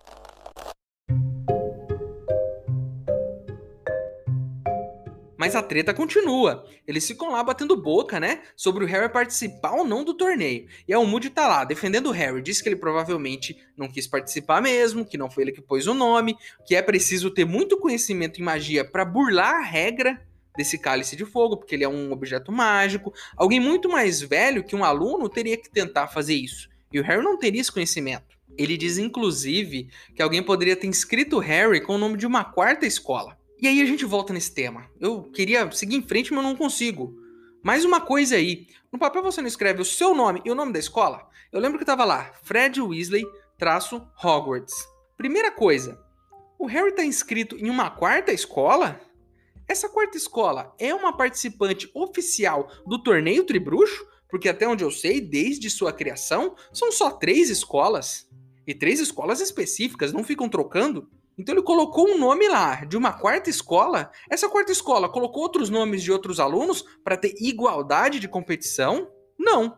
Mas 5.45 5.55
a 5.55 5.63
treta 5.63 5.93
continua. 5.93 6.65
Eles 6.89 7.07
ficam 7.07 7.31
lá 7.31 7.45
batendo 7.45 7.77
boca, 7.77 8.19
né? 8.19 8.41
Sobre 8.57 8.83
o 8.83 8.87
Harry 8.87 9.13
participar 9.13 9.73
ou 9.73 9.85
não 9.85 10.03
do 10.03 10.15
torneio. 10.15 10.67
E 10.89 10.95
a 10.95 10.99
Moody 10.99 11.29
tá 11.29 11.47
lá 11.47 11.67
defendendo 11.67 12.07
o 12.07 12.13
Harry. 12.13 12.41
Diz 12.41 12.63
que 12.63 12.69
ele 12.71 12.77
provavelmente 12.77 13.55
não 13.77 13.87
quis 13.87 14.07
participar 14.07 14.63
mesmo, 14.63 15.05
que 15.05 15.19
não 15.19 15.31
foi 15.31 15.43
ele 15.43 15.53
que 15.53 15.61
pôs 15.61 15.87
o 15.87 15.93
nome, 15.93 16.35
que 16.67 16.75
é 16.75 16.81
preciso 16.81 17.31
ter 17.31 17.45
muito 17.45 17.77
conhecimento 17.77 18.41
em 18.41 18.43
magia 18.43 18.87
para 18.87 19.05
burlar 19.05 19.57
a 19.57 19.63
regra 19.63 20.19
desse 20.57 20.79
cálice 20.79 21.15
de 21.15 21.27
fogo, 21.27 21.59
porque 21.59 21.75
ele 21.75 21.85
é 21.85 21.89
um 21.89 22.11
objeto 22.11 22.51
mágico. 22.51 23.13
Alguém 23.37 23.61
muito 23.61 23.87
mais 23.87 24.23
velho 24.23 24.65
que 24.65 24.75
um 24.75 24.83
aluno 24.83 25.29
teria 25.29 25.59
que 25.59 25.69
tentar 25.69 26.09
fazer 26.09 26.37
isso. 26.37 26.71
E 26.91 26.99
o 26.99 27.03
Harry 27.03 27.23
não 27.23 27.37
teria 27.37 27.61
esse 27.61 27.71
conhecimento. 27.71 28.35
Ele 28.57 28.79
diz, 28.79 28.97
inclusive, 28.97 29.91
que 30.17 30.23
alguém 30.23 30.43
poderia 30.43 30.75
ter 30.75 30.87
inscrito 30.87 31.37
o 31.37 31.41
Harry 31.41 31.83
com 31.83 31.97
o 31.97 31.99
nome 31.99 32.17
de 32.17 32.27
uma 32.27 32.45
quarta 32.45 32.87
escola. 32.87 33.37
E 33.65 33.67
aí 33.67 33.81
a 33.81 33.87
gente 33.87 34.05
volta 34.05 34.31
nesse 34.31 34.53
tema. 34.53 34.91
Eu 35.01 35.23
queria 35.23 35.73
seguir 35.73 35.97
em 35.97 36.03
frente, 36.03 36.35
mas 36.35 36.45
não 36.45 36.55
consigo. 36.55 37.17
Mais 37.63 37.83
uma 37.83 37.99
coisa 37.99 38.37
aí. 38.37 38.67
No 38.93 38.99
papel 38.99 39.23
você 39.23 39.41
não 39.41 39.49
escreve 39.49 39.81
o 39.81 39.87
seu 39.87 40.15
nome 40.15 40.43
e 40.45 40.51
o 40.51 40.55
nome 40.55 40.71
da 40.71 40.79
escola? 40.79 41.27
Eu 41.51 41.61
lembro 41.61 41.79
que 41.79 41.85
tava 41.87 42.05
lá, 42.05 42.31
Fred 42.43 42.79
Weasley, 42.79 43.25
traço 43.57 44.07
Hogwarts. 44.23 44.75
Primeira 45.17 45.51
coisa, 45.51 45.99
o 46.59 46.67
Harry 46.67 46.95
tá 46.95 47.07
inscrito 47.07 47.57
em 47.57 47.71
uma 47.71 47.89
quarta 47.89 48.33
escola? 48.33 49.01
Essa 49.67 49.89
quarta 49.89 50.19
escola 50.19 50.75
é 50.79 50.95
uma 50.95 51.17
participante 51.17 51.91
oficial 51.95 52.71
do 52.87 53.03
torneio 53.03 53.45
Tribruxo? 53.45 54.07
Porque 54.29 54.51
até 54.51 54.69
onde 54.69 54.85
eu 54.85 54.91
sei, 54.91 55.23
desde 55.23 55.71
sua 55.71 55.91
criação, 55.91 56.55
são 56.71 56.93
só 56.93 57.13
três 57.13 57.49
escolas. 57.49 58.29
E 58.67 58.75
três 58.75 59.01
escolas 59.01 59.41
específicas, 59.41 60.13
não 60.13 60.23
ficam 60.23 60.51
trocando? 60.51 61.09
Então 61.37 61.55
ele 61.55 61.63
colocou 61.63 62.09
um 62.09 62.19
nome 62.19 62.49
lá 62.49 62.85
de 62.85 62.97
uma 62.97 63.13
quarta 63.13 63.51
escola. 63.51 64.11
Essa 64.31 64.49
quarta 64.49 64.71
escola 64.71 65.09
colocou 65.09 65.43
outros 65.43 65.69
nomes 65.69 66.03
de 66.03 66.13
outros 66.13 66.39
alunos 66.39 66.85
para 67.03 67.17
ter 67.17 67.35
igualdade 67.39 68.21
de 68.21 68.29
competição? 68.29 69.11
Não. 69.39 69.77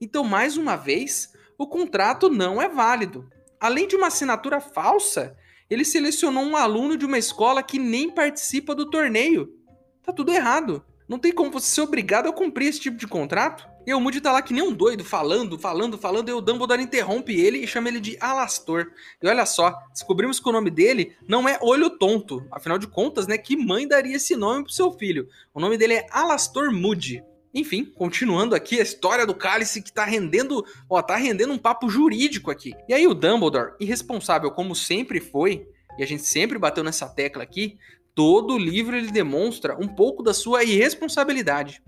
Então, 0.00 0.22
mais 0.22 0.56
uma 0.56 0.76
vez, 0.76 1.32
o 1.58 1.66
contrato 1.66 2.28
não 2.28 2.60
é 2.60 2.68
válido. 2.68 3.28
Além 3.58 3.88
de 3.88 3.96
uma 3.96 4.08
assinatura 4.08 4.60
falsa, 4.60 5.36
ele 5.68 5.84
selecionou 5.84 6.44
um 6.44 6.56
aluno 6.56 6.96
de 6.96 7.04
uma 7.04 7.18
escola 7.18 7.62
que 7.62 7.78
nem 7.78 8.10
participa 8.10 8.74
do 8.74 8.88
torneio. 8.88 9.48
Tá 10.02 10.12
tudo 10.12 10.32
errado. 10.32 10.84
Não 11.08 11.18
tem 11.18 11.32
como 11.32 11.50
você 11.50 11.66
ser 11.66 11.80
obrigado 11.80 12.28
a 12.28 12.32
cumprir 12.32 12.68
esse 12.68 12.80
tipo 12.80 12.96
de 12.96 13.08
contrato. 13.08 13.66
E 13.86 13.94
o 13.94 14.00
Moody 14.00 14.20
tá 14.20 14.32
lá 14.32 14.42
que 14.42 14.52
nem 14.52 14.64
um 14.64 14.72
doido, 14.72 15.04
falando, 15.04 15.56
falando, 15.56 15.96
falando, 15.96 16.28
e 16.28 16.32
o 16.32 16.40
Dumbledore 16.40 16.82
interrompe 16.82 17.40
ele 17.40 17.58
e 17.58 17.68
chama 17.68 17.88
ele 17.88 18.00
de 18.00 18.16
Alastor. 18.20 18.88
E 19.22 19.28
olha 19.28 19.46
só, 19.46 19.78
descobrimos 19.92 20.40
que 20.40 20.48
o 20.48 20.52
nome 20.52 20.70
dele 20.70 21.14
não 21.28 21.48
é 21.48 21.56
Olho 21.62 21.88
Tonto. 21.90 22.44
Afinal 22.50 22.78
de 22.78 22.88
contas, 22.88 23.28
né, 23.28 23.38
que 23.38 23.56
mãe 23.56 23.86
daria 23.86 24.16
esse 24.16 24.34
nome 24.34 24.64
pro 24.64 24.72
seu 24.72 24.90
filho? 24.90 25.28
O 25.54 25.60
nome 25.60 25.78
dele 25.78 25.94
é 25.94 26.06
Alastor 26.10 26.72
Moody. 26.72 27.22
Enfim, 27.54 27.84
continuando 27.84 28.56
aqui 28.56 28.80
a 28.80 28.82
história 28.82 29.24
do 29.24 29.34
cálice 29.34 29.80
que 29.80 29.92
tá 29.92 30.04
rendendo, 30.04 30.66
ó, 30.90 31.00
tá 31.00 31.14
rendendo 31.14 31.52
um 31.52 31.58
papo 31.58 31.88
jurídico 31.88 32.50
aqui. 32.50 32.74
E 32.88 32.92
aí 32.92 33.06
o 33.06 33.14
Dumbledore, 33.14 33.74
irresponsável 33.78 34.50
como 34.50 34.74
sempre 34.74 35.20
foi, 35.20 35.64
e 35.96 36.02
a 36.02 36.06
gente 36.06 36.24
sempre 36.24 36.58
bateu 36.58 36.82
nessa 36.82 37.08
tecla 37.08 37.44
aqui, 37.44 37.78
todo 38.16 38.58
livro 38.58 38.96
ele 38.96 39.12
demonstra 39.12 39.76
um 39.80 39.86
pouco 39.86 40.24
da 40.24 40.34
sua 40.34 40.64
irresponsabilidade. 40.64 41.80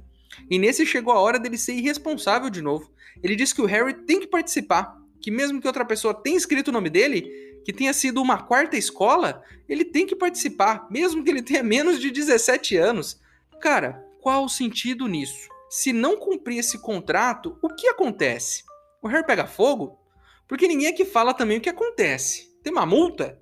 E 0.50 0.58
nesse 0.58 0.86
chegou 0.86 1.12
a 1.12 1.20
hora 1.20 1.38
dele 1.38 1.58
ser 1.58 1.74
irresponsável 1.74 2.50
de 2.50 2.62
novo. 2.62 2.90
Ele 3.22 3.36
diz 3.36 3.52
que 3.52 3.62
o 3.62 3.66
Harry 3.66 3.94
tem 3.94 4.20
que 4.20 4.26
participar, 4.26 4.96
que 5.20 5.30
mesmo 5.30 5.60
que 5.60 5.66
outra 5.66 5.84
pessoa 5.84 6.14
tenha 6.14 6.36
escrito 6.36 6.68
o 6.68 6.72
nome 6.72 6.90
dele, 6.90 7.22
que 7.64 7.72
tenha 7.72 7.92
sido 7.92 8.22
uma 8.22 8.42
quarta 8.42 8.76
escola, 8.76 9.42
ele 9.68 9.84
tem 9.84 10.06
que 10.06 10.16
participar, 10.16 10.86
mesmo 10.90 11.22
que 11.22 11.30
ele 11.30 11.42
tenha 11.42 11.62
menos 11.62 12.00
de 12.00 12.10
17 12.10 12.76
anos. 12.76 13.20
Cara, 13.60 14.04
qual 14.20 14.44
o 14.44 14.48
sentido 14.48 15.06
nisso? 15.06 15.48
Se 15.68 15.92
não 15.92 16.16
cumprir 16.16 16.58
esse 16.58 16.78
contrato, 16.78 17.58
o 17.60 17.68
que 17.68 17.88
acontece? 17.88 18.62
O 19.02 19.08
Harry 19.08 19.26
pega 19.26 19.46
fogo? 19.46 19.98
Porque 20.46 20.66
ninguém 20.66 20.88
aqui 20.88 21.04
fala 21.04 21.34
também 21.34 21.58
o 21.58 21.60
que 21.60 21.68
acontece. 21.68 22.48
Tem 22.62 22.72
uma 22.72 22.86
multa? 22.86 23.38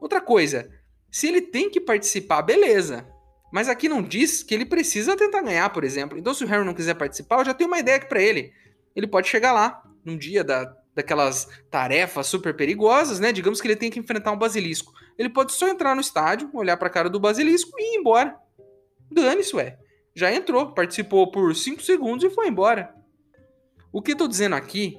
Outra 0.00 0.20
coisa, 0.20 0.70
se 1.10 1.26
ele 1.28 1.42
tem 1.42 1.70
que 1.70 1.80
participar, 1.80 2.42
beleza. 2.42 3.06
Mas 3.52 3.68
aqui 3.68 3.88
não 3.88 4.02
diz 4.02 4.42
que 4.42 4.54
ele 4.54 4.66
precisa 4.66 5.16
tentar 5.16 5.42
ganhar, 5.42 5.70
por 5.70 5.84
exemplo. 5.84 6.18
Então, 6.18 6.34
se 6.34 6.44
o 6.44 6.46
Harry 6.46 6.64
não 6.64 6.74
quiser 6.74 6.94
participar, 6.94 7.38
eu 7.38 7.44
já 7.44 7.54
tenho 7.54 7.68
uma 7.68 7.78
ideia 7.78 7.96
aqui 7.96 8.08
para 8.08 8.22
ele. 8.22 8.52
Ele 8.94 9.06
pode 9.06 9.28
chegar 9.28 9.52
lá, 9.52 9.82
num 10.04 10.16
dia 10.16 10.42
da, 10.42 10.72
daquelas 10.94 11.48
tarefas 11.70 12.26
super 12.26 12.56
perigosas, 12.56 13.20
né? 13.20 13.32
Digamos 13.32 13.60
que 13.60 13.66
ele 13.68 13.76
tem 13.76 13.90
que 13.90 13.98
enfrentar 13.98 14.32
um 14.32 14.38
basilisco. 14.38 14.92
Ele 15.18 15.28
pode 15.28 15.52
só 15.52 15.68
entrar 15.68 15.94
no 15.94 16.00
estádio, 16.00 16.50
olhar 16.52 16.76
para 16.76 16.88
a 16.88 16.90
cara 16.90 17.10
do 17.10 17.20
basilisco 17.20 17.70
e 17.78 17.94
ir 17.94 17.98
embora. 17.98 18.36
Dane-se, 19.10 19.54
ué. 19.54 19.78
Já 20.14 20.32
entrou, 20.32 20.72
participou 20.72 21.30
por 21.30 21.54
5 21.54 21.82
segundos 21.82 22.24
e 22.24 22.34
foi 22.34 22.48
embora. 22.48 22.94
O 23.92 24.00
que 24.00 24.12
eu 24.12 24.16
tô 24.16 24.26
dizendo 24.26 24.56
aqui 24.56 24.98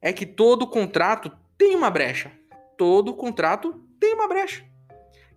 é 0.00 0.12
que 0.12 0.26
todo 0.26 0.66
contrato 0.66 1.30
tem 1.58 1.74
uma 1.74 1.90
brecha. 1.90 2.32
Todo 2.76 3.14
contrato 3.14 3.82
tem 4.00 4.14
uma 4.14 4.28
brecha. 4.28 4.65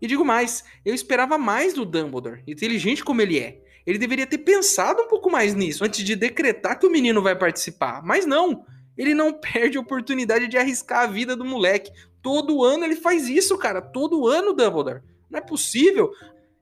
E 0.01 0.07
digo 0.07 0.23
mais, 0.23 0.63
eu 0.85 0.93
esperava 0.93 1.37
mais 1.37 1.73
do 1.73 1.85
Dumbledore, 1.85 2.41
inteligente 2.47 3.03
como 3.03 3.21
ele 3.21 3.39
é. 3.39 3.61
Ele 3.85 3.97
deveria 3.97 4.27
ter 4.27 4.37
pensado 4.39 5.01
um 5.01 5.07
pouco 5.07 5.31
mais 5.31 5.55
nisso 5.55 5.83
antes 5.83 6.03
de 6.03 6.15
decretar 6.15 6.79
que 6.79 6.85
o 6.85 6.91
menino 6.91 7.21
vai 7.21 7.35
participar. 7.35 8.01
Mas 8.03 8.25
não, 8.25 8.65
ele 8.97 9.13
não 9.13 9.33
perde 9.39 9.77
a 9.77 9.81
oportunidade 9.81 10.47
de 10.47 10.57
arriscar 10.57 11.03
a 11.03 11.07
vida 11.07 11.35
do 11.35 11.45
moleque. 11.45 11.91
Todo 12.21 12.63
ano 12.63 12.83
ele 12.83 12.95
faz 12.95 13.27
isso, 13.27 13.57
cara. 13.57 13.81
Todo 13.81 14.27
ano, 14.27 14.53
Dumbledore. 14.53 15.01
Não 15.29 15.39
é 15.39 15.41
possível. 15.41 16.11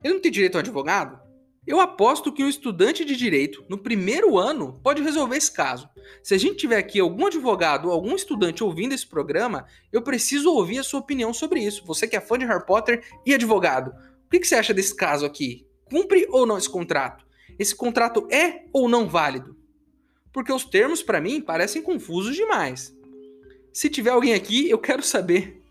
Ele 0.02 0.14
não 0.14 0.20
tem 0.20 0.30
direito 0.30 0.54
a 0.54 0.58
um 0.58 0.60
advogado? 0.60 1.27
Eu 1.68 1.80
aposto 1.80 2.32
que 2.32 2.42
um 2.42 2.48
estudante 2.48 3.04
de 3.04 3.14
direito, 3.14 3.62
no 3.68 3.76
primeiro 3.76 4.38
ano, 4.38 4.80
pode 4.82 5.02
resolver 5.02 5.36
esse 5.36 5.52
caso. 5.52 5.86
Se 6.22 6.32
a 6.34 6.38
gente 6.38 6.56
tiver 6.56 6.78
aqui 6.78 6.98
algum 6.98 7.26
advogado 7.26 7.88
ou 7.88 7.92
algum 7.92 8.16
estudante 8.16 8.64
ouvindo 8.64 8.94
esse 8.94 9.06
programa, 9.06 9.66
eu 9.92 10.00
preciso 10.00 10.50
ouvir 10.50 10.78
a 10.78 10.82
sua 10.82 11.00
opinião 11.00 11.34
sobre 11.34 11.60
isso. 11.60 11.84
Você 11.84 12.08
que 12.08 12.16
é 12.16 12.22
fã 12.22 12.38
de 12.38 12.46
Harry 12.46 12.64
Potter 12.64 13.04
e 13.26 13.34
advogado, 13.34 13.90
o 13.90 14.30
que, 14.30 14.42
você 14.42 14.54
acha 14.54 14.72
desse 14.72 14.96
caso 14.96 15.26
aqui? 15.26 15.66
Cumpre 15.84 16.26
ou 16.30 16.46
não 16.46 16.56
esse 16.56 16.70
contrato? 16.70 17.26
Esse 17.58 17.74
contrato 17.76 18.26
é 18.30 18.64
ou 18.72 18.88
não 18.88 19.06
válido? 19.06 19.54
Porque 20.32 20.50
os 20.50 20.64
termos, 20.64 21.02
para 21.02 21.20
mim, 21.20 21.38
parecem 21.38 21.82
confusos 21.82 22.34
demais. 22.34 22.96
Se 23.74 23.90
tiver 23.90 24.12
alguém 24.12 24.32
aqui, 24.32 24.70
eu 24.70 24.78
quero 24.78 25.02
saber. 25.02 25.62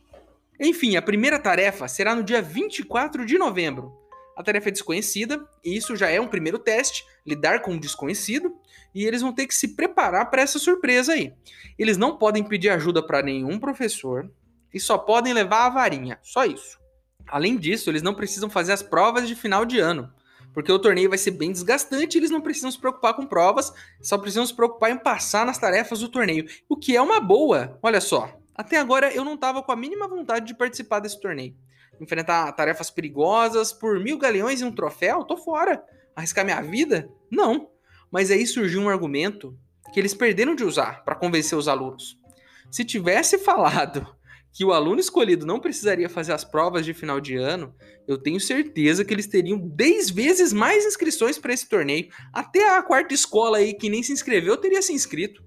Enfim, 0.59 0.95
a 0.95 1.01
primeira 1.01 1.39
tarefa 1.39 1.87
será 1.87 2.13
no 2.13 2.21
dia 2.21 2.39
24 2.39 3.25
de 3.25 3.39
novembro. 3.39 4.05
A 4.37 4.43
tarefa 4.43 4.69
é 4.69 4.71
desconhecida, 4.71 5.43
e 5.65 5.75
isso 5.75 5.95
já 5.95 6.11
é 6.11 6.21
um 6.21 6.27
primeiro 6.27 6.59
teste, 6.59 7.03
lidar 7.25 7.63
com 7.63 7.73
o 7.73 7.79
desconhecido, 7.79 8.55
e 8.93 9.03
eles 9.03 9.23
vão 9.23 9.33
ter 9.33 9.47
que 9.47 9.55
se 9.55 9.69
preparar 9.69 10.29
para 10.29 10.43
essa 10.43 10.59
surpresa 10.59 11.13
aí. 11.13 11.33
Eles 11.77 11.97
não 11.97 12.19
podem 12.19 12.43
pedir 12.43 12.69
ajuda 12.69 13.01
para 13.01 13.23
nenhum 13.23 13.59
professor 13.59 14.29
e 14.71 14.79
só 14.79 14.95
podem 14.95 15.33
levar 15.33 15.65
a 15.65 15.69
varinha, 15.69 16.19
só 16.21 16.45
isso. 16.45 16.77
Além 17.27 17.57
disso, 17.57 17.89
eles 17.89 18.03
não 18.03 18.13
precisam 18.13 18.47
fazer 18.47 18.73
as 18.73 18.83
provas 18.83 19.27
de 19.27 19.33
final 19.33 19.65
de 19.65 19.79
ano, 19.79 20.13
porque 20.53 20.71
o 20.71 20.77
torneio 20.77 21.09
vai 21.09 21.17
ser 21.17 21.31
bem 21.31 21.51
desgastante, 21.51 22.15
eles 22.15 22.29
não 22.29 22.39
precisam 22.39 22.69
se 22.69 22.79
preocupar 22.79 23.15
com 23.15 23.25
provas, 23.25 23.73
só 23.99 24.19
precisam 24.19 24.45
se 24.45 24.53
preocupar 24.53 24.91
em 24.91 24.99
passar 24.99 25.47
nas 25.47 25.57
tarefas 25.57 25.99
do 25.99 26.09
torneio, 26.09 26.45
o 26.69 26.77
que 26.77 26.95
é 26.95 27.01
uma 27.01 27.19
boa. 27.19 27.79
Olha 27.81 27.99
só, 27.99 28.39
até 28.53 28.77
agora 28.77 29.11
eu 29.11 29.25
não 29.25 29.33
estava 29.33 29.63
com 29.63 29.71
a 29.71 29.75
mínima 29.75 30.07
vontade 30.07 30.45
de 30.45 30.55
participar 30.55 30.99
desse 30.99 31.19
torneio. 31.19 31.55
Enfrentar 31.99 32.51
tarefas 32.53 32.89
perigosas 32.89 33.73
por 33.73 33.99
mil 33.99 34.17
galeões 34.17 34.61
e 34.61 34.65
um 34.65 34.71
troféu? 34.71 35.23
Tô 35.23 35.37
fora. 35.37 35.83
Arriscar 36.15 36.45
minha 36.45 36.61
vida? 36.61 37.09
Não. 37.31 37.69
Mas 38.11 38.31
aí 38.31 38.45
surgiu 38.45 38.81
um 38.81 38.89
argumento 38.89 39.57
que 39.93 39.99
eles 39.99 40.13
perderam 40.13 40.55
de 40.55 40.63
usar 40.63 41.03
para 41.03 41.15
convencer 41.15 41.57
os 41.57 41.67
alunos. 41.67 42.17
Se 42.71 42.83
tivesse 42.83 43.37
falado 43.39 44.05
que 44.53 44.65
o 44.65 44.73
aluno 44.73 44.99
escolhido 44.99 45.45
não 45.45 45.59
precisaria 45.59 46.09
fazer 46.09 46.33
as 46.33 46.43
provas 46.43 46.83
de 46.83 46.93
final 46.93 47.19
de 47.19 47.35
ano, 47.35 47.75
eu 48.07 48.17
tenho 48.17 48.39
certeza 48.39 49.05
que 49.05 49.13
eles 49.13 49.27
teriam 49.27 49.59
10 49.59 50.09
vezes 50.09 50.51
mais 50.51 50.85
inscrições 50.85 51.37
para 51.37 51.53
esse 51.53 51.69
torneio. 51.69 52.07
Até 52.33 52.67
a 52.75 52.81
quarta 52.81 53.13
escola 53.13 53.59
aí 53.59 53.73
que 53.73 53.89
nem 53.89 54.01
se 54.01 54.11
inscreveu 54.11 54.57
teria 54.57 54.81
se 54.81 54.93
inscrito. 54.93 55.43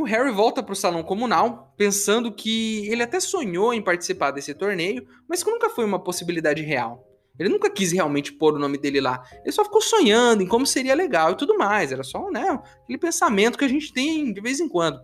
O 0.00 0.04
Harry 0.04 0.30
volta 0.30 0.62
para 0.62 0.72
o 0.72 0.76
salão 0.76 1.02
comunal, 1.02 1.74
pensando 1.76 2.32
que 2.32 2.88
ele 2.88 3.02
até 3.02 3.20
sonhou 3.20 3.74
em 3.74 3.82
participar 3.82 4.30
desse 4.30 4.54
torneio, 4.54 5.06
mas 5.28 5.44
que 5.44 5.50
nunca 5.50 5.68
foi 5.68 5.84
uma 5.84 6.02
possibilidade 6.02 6.62
real. 6.62 7.06
Ele 7.38 7.50
nunca 7.50 7.68
quis 7.68 7.92
realmente 7.92 8.32
pôr 8.32 8.54
o 8.54 8.58
nome 8.58 8.78
dele 8.78 8.98
lá. 8.98 9.22
Ele 9.42 9.52
só 9.52 9.62
ficou 9.62 9.82
sonhando 9.82 10.42
em 10.42 10.46
como 10.46 10.66
seria 10.66 10.94
legal 10.94 11.32
e 11.32 11.36
tudo 11.36 11.58
mais. 11.58 11.92
Era 11.92 12.02
só, 12.02 12.30
né, 12.30 12.48
aquele 12.82 12.96
pensamento 12.96 13.58
que 13.58 13.64
a 13.66 13.68
gente 13.68 13.92
tem 13.92 14.32
de 14.32 14.40
vez 14.40 14.58
em 14.58 14.70
quando. 14.70 14.98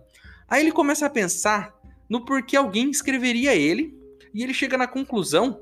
Aí 0.49 0.63
ele 0.63 0.71
começa 0.71 1.05
a 1.05 1.11
pensar 1.11 1.75
no 2.09 2.25
porquê 2.25 2.57
alguém 2.57 2.89
escreveria 2.89 3.55
ele, 3.55 3.95
e 4.33 4.41
ele 4.41 4.53
chega 4.53 4.79
na 4.79 4.87
conclusão 4.87 5.61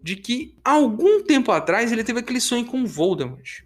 de 0.00 0.14
que 0.14 0.54
algum 0.64 1.20
tempo 1.24 1.50
atrás 1.50 1.90
ele 1.90 2.04
teve 2.04 2.20
aquele 2.20 2.40
sonho 2.40 2.64
com 2.64 2.80
o 2.84 2.86
Voldemort. 2.86 3.64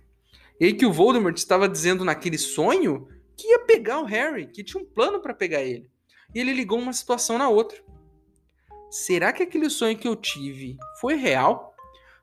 E 0.58 0.64
aí 0.64 0.72
que 0.72 0.86
o 0.86 0.92
Voldemort 0.92 1.36
estava 1.36 1.68
dizendo 1.68 2.02
naquele 2.02 2.38
sonho 2.38 3.06
que 3.42 3.48
ia 3.48 3.58
pegar 3.58 4.00
o 4.00 4.04
Harry, 4.04 4.46
que 4.46 4.62
tinha 4.62 4.80
um 4.80 4.86
plano 4.86 5.20
para 5.20 5.34
pegar 5.34 5.62
ele. 5.62 5.90
E 6.32 6.38
ele 6.38 6.52
ligou 6.52 6.78
uma 6.78 6.92
situação 6.92 7.36
na 7.36 7.48
outra. 7.48 7.82
Será 8.88 9.32
que 9.32 9.42
aquele 9.42 9.68
sonho 9.68 9.98
que 9.98 10.06
eu 10.06 10.14
tive 10.14 10.78
foi 11.00 11.16
real? 11.16 11.74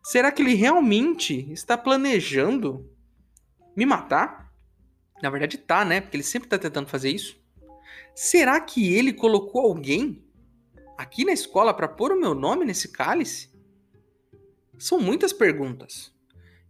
Será 0.01 0.31
que 0.31 0.41
ele 0.41 0.53
realmente 0.53 1.51
está 1.51 1.77
planejando 1.77 2.89
me 3.75 3.85
matar? 3.85 4.49
Na 5.21 5.29
verdade 5.29 5.57
tá, 5.57 5.83
né? 5.83 5.99
Porque 5.99 6.15
ele 6.15 6.23
sempre 6.23 6.45
está 6.47 6.57
tentando 6.57 6.87
fazer 6.87 7.09
isso. 7.09 7.37
Será 8.15 8.59
que 8.61 8.93
ele 8.93 9.11
colocou 9.11 9.61
alguém 9.61 10.23
aqui 10.97 11.25
na 11.25 11.33
escola 11.33 11.73
para 11.73 11.87
pôr 11.87 12.13
o 12.13 12.19
meu 12.19 12.33
nome 12.33 12.63
nesse 12.63 12.87
cálice? 12.87 13.51
São 14.77 15.01
muitas 15.01 15.33
perguntas. 15.33 16.13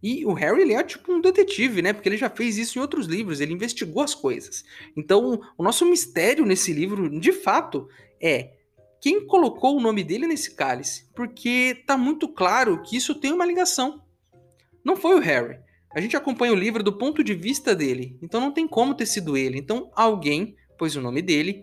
E 0.02 0.24
o 0.24 0.32
Harry 0.32 0.62
ele 0.62 0.72
é 0.72 0.82
tipo 0.82 1.12
um 1.12 1.20
detetive, 1.20 1.82
né? 1.82 1.92
Porque 1.92 2.08
ele 2.08 2.16
já 2.16 2.30
fez 2.30 2.56
isso 2.56 2.78
em 2.78 2.82
outros 2.82 3.06
livros, 3.06 3.40
ele 3.40 3.52
investigou 3.52 4.02
as 4.02 4.14
coisas. 4.14 4.64
Então, 4.96 5.40
o 5.58 5.62
nosso 5.62 5.84
mistério 5.84 6.46
nesse 6.46 6.72
livro, 6.72 7.08
de 7.20 7.32
fato, 7.32 7.88
é 8.20 8.54
quem 9.00 9.26
colocou 9.26 9.76
o 9.76 9.80
nome 9.80 10.04
dele 10.04 10.26
nesse 10.26 10.54
cálice, 10.54 11.08
porque 11.14 11.82
tá 11.86 11.96
muito 11.96 12.28
claro 12.28 12.82
que 12.82 12.96
isso 12.96 13.14
tem 13.14 13.32
uma 13.32 13.46
ligação. 13.46 14.02
Não 14.84 14.96
foi 14.96 15.14
o 15.14 15.20
Harry. 15.20 15.58
A 15.94 16.00
gente 16.00 16.16
acompanha 16.16 16.52
o 16.52 16.56
livro 16.56 16.82
do 16.82 16.92
ponto 16.92 17.24
de 17.24 17.34
vista 17.34 17.74
dele, 17.74 18.16
então 18.22 18.40
não 18.40 18.52
tem 18.52 18.68
como 18.68 18.94
ter 18.94 19.06
sido 19.06 19.36
ele. 19.36 19.58
Então 19.58 19.90
alguém 19.94 20.54
pôs 20.78 20.94
o 20.96 21.00
nome 21.00 21.20
dele 21.20 21.62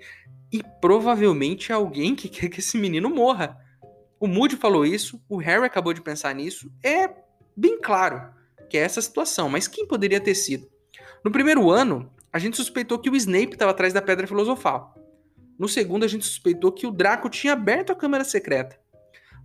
e 0.52 0.62
provavelmente 0.82 1.72
alguém 1.72 2.16
que 2.16 2.28
quer 2.28 2.50
que 2.50 2.60
esse 2.60 2.78
menino 2.78 3.10
morra. 3.10 3.58
O 4.20 4.28
Moody 4.28 4.56
falou 4.56 4.86
isso, 4.86 5.22
o 5.30 5.38
Harry 5.38 5.66
acabou 5.66 5.94
de 5.94 6.02
pensar 6.02 6.34
nisso. 6.34 6.72
É 6.84 7.08
bem 7.58 7.82
claro 7.82 8.22
que 8.70 8.78
é 8.78 8.82
essa 8.82 9.02
situação, 9.02 9.50
mas 9.50 9.68
quem 9.68 9.88
poderia 9.88 10.20
ter 10.20 10.36
sido? 10.36 10.70
No 11.24 11.32
primeiro 11.32 11.70
ano, 11.70 12.12
a 12.32 12.40
gente 12.40 12.58
suspeitou 12.58 13.00
que 13.00 13.10
o 13.10 13.16
Snape 13.16 13.54
estava 13.54 13.72
atrás 13.72 13.92
da 13.92 14.02
Pedra 14.02 14.28
Filosofal. 14.28 14.96
No 15.58 15.68
segundo, 15.68 16.06
a 16.06 16.08
gente 16.08 16.26
suspeitou 16.26 16.72
que 16.72 16.86
o 16.86 16.92
Draco 16.92 17.30
tinha 17.30 17.54
aberto 17.54 17.92
a 17.92 17.96
Câmara 17.96 18.24
Secreta. 18.24 18.80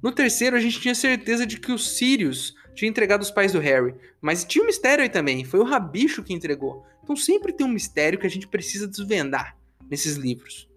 No 0.03 0.13
terceiro, 0.13 0.57
a 0.57 0.61
gente 0.61 0.81
tinha 0.81 0.95
certeza 0.95 1.47
de 1.47 1.59
que 1.59 1.73
o 1.73 1.79
Sirius 1.79 2.55
tinha 2.75 2.89
entregado 2.89 3.23
os 3.23 3.31
pais 3.31 3.53
do 3.53 3.61
Harry. 3.61 3.95
Mas 4.21 4.45
tinha 4.45 4.63
um 4.63 4.67
mistério 4.67 5.03
aí 5.03 5.09
também, 5.09 5.45
foi 5.45 5.61
o 5.61 5.65
Rabicho 5.65 6.23
que 6.23 6.35
entregou. 6.35 6.85
Então 7.03 7.17
sempre 7.17 7.53
tem 7.53 7.67
um 7.67 7.71
mistério 7.71 8.19
que 8.19 8.27
a 8.27 8.31
gente 8.31 8.47
precisa 8.47 8.87
desvendar 8.87 9.57
nesses 9.91 10.17
livros. 10.17 10.69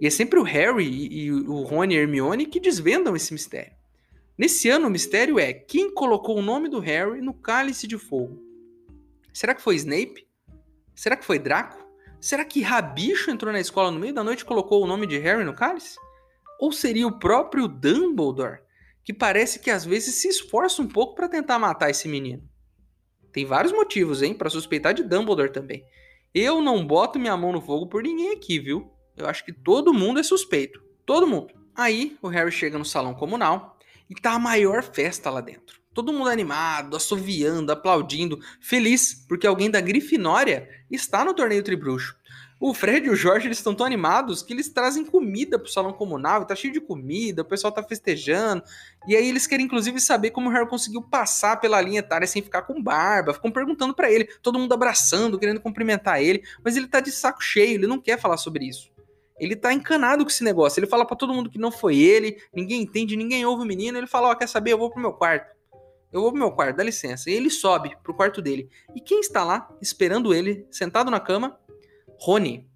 E 0.00 0.06
é 0.06 0.10
sempre 0.10 0.38
o 0.38 0.44
Harry 0.44 0.86
e 0.86 1.32
o 1.32 1.62
Rony 1.62 1.94
e 1.94 1.98
Hermione 1.98 2.46
que 2.46 2.60
desvendam 2.60 3.16
esse 3.16 3.32
mistério. 3.32 3.72
Nesse 4.38 4.70
ano, 4.70 4.86
o 4.86 4.90
mistério 4.90 5.36
é 5.36 5.52
quem 5.52 5.92
colocou 5.92 6.38
o 6.38 6.42
nome 6.42 6.68
do 6.68 6.78
Harry 6.78 7.20
no 7.20 7.34
cálice 7.34 7.88
de 7.88 7.98
fogo. 7.98 8.40
Será 9.32 9.52
que 9.52 9.60
foi 9.60 9.74
Snape? 9.74 10.28
Será 10.94 11.16
que 11.16 11.24
foi 11.24 11.40
Draco? 11.40 11.84
Será 12.20 12.44
que 12.44 12.62
Rabicho 12.62 13.32
entrou 13.32 13.52
na 13.52 13.58
escola 13.58 13.90
no 13.90 13.98
meio 13.98 14.14
da 14.14 14.22
noite 14.22 14.42
e 14.42 14.44
colocou 14.44 14.80
o 14.80 14.86
nome 14.86 15.08
de 15.08 15.18
Harry 15.18 15.42
no 15.42 15.54
cálice? 15.54 15.98
Ou 16.60 16.70
seria 16.70 17.04
o 17.04 17.18
próprio 17.18 17.66
Dumbledore, 17.66 18.60
que 19.02 19.12
parece 19.12 19.58
que 19.58 19.72
às 19.72 19.84
vezes 19.84 20.14
se 20.14 20.28
esforça 20.28 20.80
um 20.82 20.86
pouco 20.86 21.16
para 21.16 21.28
tentar 21.28 21.58
matar 21.58 21.90
esse 21.90 22.06
menino? 22.06 22.48
Tem 23.32 23.44
vários 23.44 23.72
motivos, 23.72 24.22
hein, 24.22 24.34
para 24.34 24.50
suspeitar 24.50 24.94
de 24.94 25.02
Dumbledore 25.02 25.50
também. 25.50 25.84
Eu 26.32 26.62
não 26.62 26.86
boto 26.86 27.18
minha 27.18 27.36
mão 27.36 27.52
no 27.52 27.60
fogo 27.60 27.88
por 27.88 28.04
ninguém 28.04 28.32
aqui, 28.32 28.60
viu? 28.60 28.88
Eu 29.16 29.26
acho 29.26 29.44
que 29.44 29.52
todo 29.52 29.92
mundo 29.92 30.20
é 30.20 30.22
suspeito. 30.22 30.80
Todo 31.04 31.26
mundo. 31.26 31.52
Aí 31.74 32.16
o 32.22 32.28
Harry 32.28 32.52
chega 32.52 32.78
no 32.78 32.84
salão 32.84 33.14
comunal 33.14 33.77
e 34.08 34.14
tá 34.14 34.32
a 34.32 34.38
maior 34.38 34.82
festa 34.82 35.30
lá 35.30 35.40
dentro. 35.40 35.78
Todo 35.94 36.12
mundo 36.12 36.30
animado, 36.30 36.96
assoviando, 36.96 37.72
aplaudindo, 37.72 38.38
feliz 38.60 39.26
porque 39.28 39.46
alguém 39.46 39.70
da 39.70 39.80
Grifinória 39.80 40.68
está 40.90 41.24
no 41.24 41.34
torneio 41.34 41.62
Tribruxo. 41.62 42.16
O 42.60 42.74
Fred 42.74 43.06
e 43.06 43.10
o 43.10 43.14
Jorge 43.14 43.46
eles 43.46 43.58
estão 43.58 43.72
tão 43.72 43.86
animados 43.86 44.42
que 44.42 44.52
eles 44.52 44.68
trazem 44.68 45.04
comida 45.04 45.60
pro 45.60 45.70
salão 45.70 45.92
comunal, 45.92 46.44
tá 46.44 46.56
cheio 46.56 46.72
de 46.72 46.80
comida, 46.80 47.42
o 47.42 47.44
pessoal 47.44 47.72
tá 47.72 47.84
festejando. 47.84 48.64
E 49.06 49.14
aí 49.14 49.28
eles 49.28 49.46
querem 49.46 49.66
inclusive 49.66 50.00
saber 50.00 50.32
como 50.32 50.48
o 50.48 50.52
Harry 50.52 50.68
conseguiu 50.68 51.00
passar 51.00 51.60
pela 51.60 51.80
linha 51.80 52.00
etária 52.00 52.26
sem 52.26 52.42
ficar 52.42 52.62
com 52.62 52.82
barba. 52.82 53.32
Ficam 53.32 53.52
perguntando 53.52 53.94
para 53.94 54.10
ele, 54.10 54.24
todo 54.42 54.58
mundo 54.58 54.72
abraçando, 54.72 55.38
querendo 55.38 55.60
cumprimentar 55.60 56.20
ele, 56.20 56.42
mas 56.64 56.76
ele 56.76 56.88
tá 56.88 56.98
de 56.98 57.12
saco 57.12 57.40
cheio, 57.42 57.74
ele 57.74 57.86
não 57.86 58.00
quer 58.00 58.18
falar 58.18 58.36
sobre 58.36 58.64
isso. 58.66 58.90
Ele 59.38 59.54
tá 59.54 59.72
encanado 59.72 60.24
com 60.24 60.30
esse 60.30 60.42
negócio. 60.42 60.80
Ele 60.80 60.86
fala 60.86 61.04
para 61.04 61.16
todo 61.16 61.32
mundo 61.32 61.50
que 61.50 61.58
não 61.58 61.70
foi 61.70 61.96
ele, 61.96 62.40
ninguém 62.52 62.82
entende, 62.82 63.16
ninguém 63.16 63.44
ouve 63.44 63.62
o 63.62 63.66
menino. 63.66 63.98
Ele 63.98 64.06
fala: 64.06 64.28
Ó, 64.28 64.34
quer 64.34 64.48
saber? 64.48 64.72
Eu 64.72 64.78
vou 64.78 64.90
pro 64.90 65.00
meu 65.00 65.12
quarto. 65.12 65.56
Eu 66.12 66.22
vou 66.22 66.30
pro 66.30 66.40
meu 66.40 66.50
quarto, 66.52 66.76
dá 66.76 66.82
licença. 66.82 67.30
E 67.30 67.34
ele 67.34 67.50
sobe 67.50 67.96
pro 68.02 68.14
quarto 68.14 68.40
dele. 68.40 68.68
E 68.94 69.00
quem 69.00 69.20
está 69.20 69.44
lá, 69.44 69.68
esperando 69.80 70.34
ele, 70.34 70.66
sentado 70.70 71.10
na 71.10 71.20
cama? 71.20 71.58
Rony, 72.20 72.68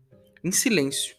em 0.45 0.53
silêncio. 0.53 1.17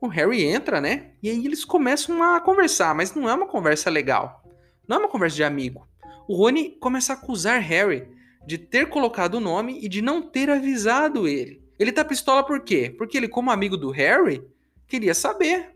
O 0.00 0.08
Harry 0.08 0.44
entra, 0.44 0.80
né? 0.80 1.12
E 1.22 1.30
aí 1.30 1.44
eles 1.44 1.64
começam 1.64 2.22
a 2.22 2.40
conversar, 2.40 2.94
mas 2.94 3.14
não 3.14 3.28
é 3.28 3.34
uma 3.34 3.46
conversa 3.46 3.90
legal. 3.90 4.42
Não 4.88 4.96
é 4.96 5.00
uma 5.00 5.08
conversa 5.08 5.36
de 5.36 5.44
amigo. 5.44 5.86
O 6.26 6.34
Rony 6.36 6.70
começa 6.80 7.12
a 7.12 7.16
acusar 7.16 7.60
Harry 7.60 8.08
de 8.46 8.58
ter 8.58 8.88
colocado 8.88 9.34
o 9.34 9.40
nome 9.40 9.78
e 9.84 9.88
de 9.88 10.00
não 10.00 10.22
ter 10.22 10.48
avisado 10.50 11.28
ele. 11.28 11.62
Ele 11.80 11.90
tá 11.90 12.04
pistola 12.04 12.44
por 12.44 12.60
quê? 12.60 12.94
Porque 12.98 13.16
ele, 13.16 13.26
como 13.26 13.50
amigo 13.50 13.74
do 13.74 13.90
Harry, 13.90 14.46
queria 14.86 15.14
saber. 15.14 15.74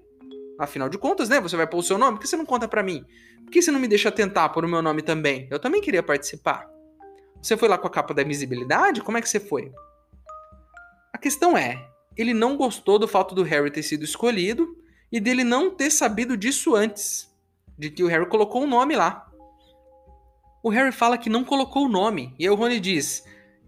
Afinal 0.58 0.90
de 0.90 0.98
contas, 0.98 1.30
né? 1.30 1.40
Você 1.40 1.56
vai 1.56 1.66
pôr 1.66 1.78
o 1.78 1.82
seu 1.82 1.96
nome? 1.96 2.18
Por 2.18 2.20
que 2.20 2.28
você 2.28 2.36
não 2.36 2.44
conta 2.44 2.68
para 2.68 2.82
mim? 2.82 3.06
Por 3.42 3.50
que 3.50 3.62
você 3.62 3.70
não 3.70 3.80
me 3.80 3.88
deixa 3.88 4.12
tentar 4.12 4.50
por 4.50 4.66
o 4.66 4.68
meu 4.68 4.82
nome 4.82 5.00
também? 5.00 5.48
Eu 5.50 5.58
também 5.58 5.80
queria 5.80 6.02
participar. 6.02 6.68
Você 7.40 7.56
foi 7.56 7.70
lá 7.70 7.78
com 7.78 7.86
a 7.86 7.90
capa 7.90 8.12
da 8.12 8.20
invisibilidade? 8.20 9.00
Como 9.00 9.16
é 9.16 9.22
que 9.22 9.28
você 9.28 9.40
foi? 9.40 9.72
A 11.10 11.16
questão 11.16 11.56
é, 11.56 11.88
ele 12.14 12.34
não 12.34 12.54
gostou 12.54 12.98
do 12.98 13.08
fato 13.08 13.34
do 13.34 13.42
Harry 13.42 13.70
ter 13.70 13.82
sido 13.82 14.04
escolhido 14.04 14.76
e 15.10 15.18
dele 15.18 15.42
não 15.42 15.70
ter 15.70 15.90
sabido 15.90 16.36
disso 16.36 16.76
antes, 16.76 17.34
de 17.78 17.88
que 17.88 18.04
o 18.04 18.08
Harry 18.08 18.28
colocou 18.28 18.60
o 18.60 18.64
um 18.64 18.68
nome 18.68 18.94
lá. 18.94 19.26
O 20.62 20.68
Harry 20.68 20.92
fala 20.92 21.16
que 21.16 21.30
não 21.30 21.44
colocou 21.44 21.86
o 21.86 21.88
nome, 21.88 22.34
e 22.38 22.44
aí 22.44 22.50
o 22.50 22.54
Rony 22.54 22.78
diz: 22.78 23.24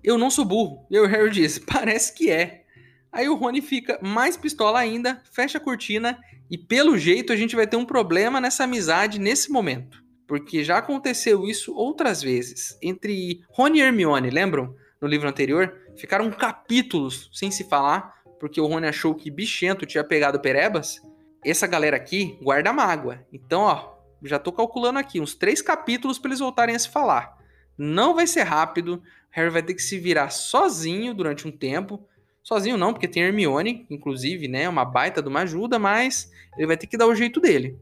Eu 0.06 0.16
não 0.16 0.30
sou 0.30 0.46
burro. 0.46 0.86
E 0.90 0.98
o 0.98 1.06
Harry 1.06 1.30
diz: 1.30 1.58
Parece 1.70 2.14
que 2.14 2.30
é. 2.30 2.64
Aí 3.12 3.28
o 3.28 3.34
Rony 3.34 3.60
fica 3.60 3.98
mais 4.00 4.36
pistola 4.36 4.78
ainda, 4.78 5.22
fecha 5.30 5.58
a 5.58 5.60
cortina 5.60 6.18
e 6.50 6.56
pelo 6.56 6.96
jeito 6.96 7.32
a 7.32 7.36
gente 7.36 7.56
vai 7.56 7.66
ter 7.66 7.76
um 7.76 7.84
problema 7.84 8.40
nessa 8.40 8.64
amizade 8.64 9.18
nesse 9.18 9.50
momento. 9.50 10.02
Porque 10.26 10.62
já 10.64 10.78
aconteceu 10.78 11.46
isso 11.46 11.74
outras 11.74 12.22
vezes 12.22 12.78
entre 12.82 13.42
Rony 13.50 13.78
e 13.78 13.82
Hermione, 13.82 14.30
lembram? 14.30 14.74
no 15.00 15.08
livro 15.08 15.28
anterior, 15.28 15.74
ficaram 15.96 16.30
capítulos 16.30 17.30
sem 17.32 17.50
se 17.50 17.64
falar, 17.64 18.14
porque 18.40 18.60
o 18.60 18.66
Rony 18.66 18.86
achou 18.86 19.14
que 19.14 19.30
Bichento 19.30 19.86
tinha 19.86 20.04
pegado 20.04 20.40
Perebas, 20.40 21.00
essa 21.44 21.66
galera 21.66 21.96
aqui 21.96 22.38
guarda 22.42 22.72
mágoa. 22.72 23.24
Então, 23.32 23.62
ó, 23.62 23.96
já 24.22 24.38
tô 24.38 24.52
calculando 24.52 24.98
aqui 24.98 25.20
uns 25.20 25.34
três 25.34 25.62
capítulos 25.62 26.18
para 26.18 26.30
eles 26.30 26.40
voltarem 26.40 26.74
a 26.74 26.78
se 26.78 26.88
falar. 26.88 27.36
Não 27.76 28.14
vai 28.14 28.26
ser 28.26 28.42
rápido. 28.42 29.02
Harry 29.30 29.50
vai 29.50 29.62
ter 29.62 29.74
que 29.74 29.82
se 29.82 29.98
virar 29.98 30.30
sozinho 30.30 31.14
durante 31.14 31.46
um 31.46 31.50
tempo. 31.50 32.06
Sozinho 32.42 32.76
não, 32.76 32.92
porque 32.92 33.08
tem 33.08 33.22
Hermione, 33.22 33.86
inclusive, 33.90 34.48
né? 34.48 34.68
Uma 34.68 34.84
baita 34.84 35.20
de 35.20 35.28
uma 35.28 35.40
ajuda, 35.40 35.78
mas 35.78 36.30
ele 36.56 36.66
vai 36.66 36.76
ter 36.76 36.86
que 36.86 36.96
dar 36.96 37.06
o 37.06 37.14
jeito 37.14 37.40
dele. 37.40 37.78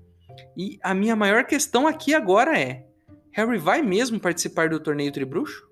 E 0.57 0.79
a 0.83 0.95
minha 0.95 1.15
maior 1.15 1.45
questão 1.45 1.87
aqui 1.87 2.15
agora 2.15 2.59
é: 2.59 2.87
Harry 3.33 3.59
vai 3.59 3.83
mesmo 3.83 4.19
participar 4.19 4.69
do 4.69 4.81
torneio 4.81 5.13
Tribruxo? 5.13 5.69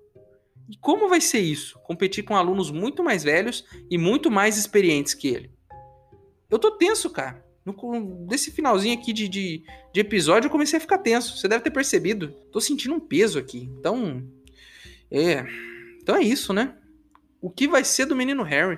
E 0.69 0.77
como 0.77 1.09
vai 1.09 1.19
ser 1.19 1.39
isso? 1.39 1.77
Competir 1.79 2.23
com 2.23 2.35
alunos 2.35 2.71
muito 2.71 3.03
mais 3.03 3.23
velhos 3.23 3.65
e 3.89 3.97
muito 3.97 4.31
mais 4.31 4.57
experientes 4.57 5.13
que 5.13 5.27
ele. 5.27 5.51
Eu 6.49 6.57
tô 6.57 6.71
tenso, 6.71 7.09
cara. 7.09 7.42
No, 7.65 8.27
desse 8.27 8.51
finalzinho 8.51 8.99
aqui 8.99 9.13
de, 9.13 9.29
de, 9.29 9.63
de, 9.93 9.99
episódio, 9.99 10.47
eu 10.47 10.51
comecei 10.51 10.77
a 10.77 10.81
ficar 10.81 10.97
tenso. 10.97 11.37
Você 11.37 11.47
deve 11.47 11.63
ter 11.63 11.71
percebido. 11.71 12.29
Tô 12.51 12.59
sentindo 12.59 12.93
um 12.93 12.99
peso 12.99 13.39
aqui. 13.39 13.69
Então. 13.79 14.23
É. 15.09 15.45
Então 16.01 16.15
é 16.15 16.21
isso, 16.21 16.51
né? 16.51 16.75
O 17.41 17.49
que 17.49 17.67
vai 17.67 17.83
ser 17.83 18.05
do 18.05 18.15
menino 18.15 18.43
Harry? 18.43 18.77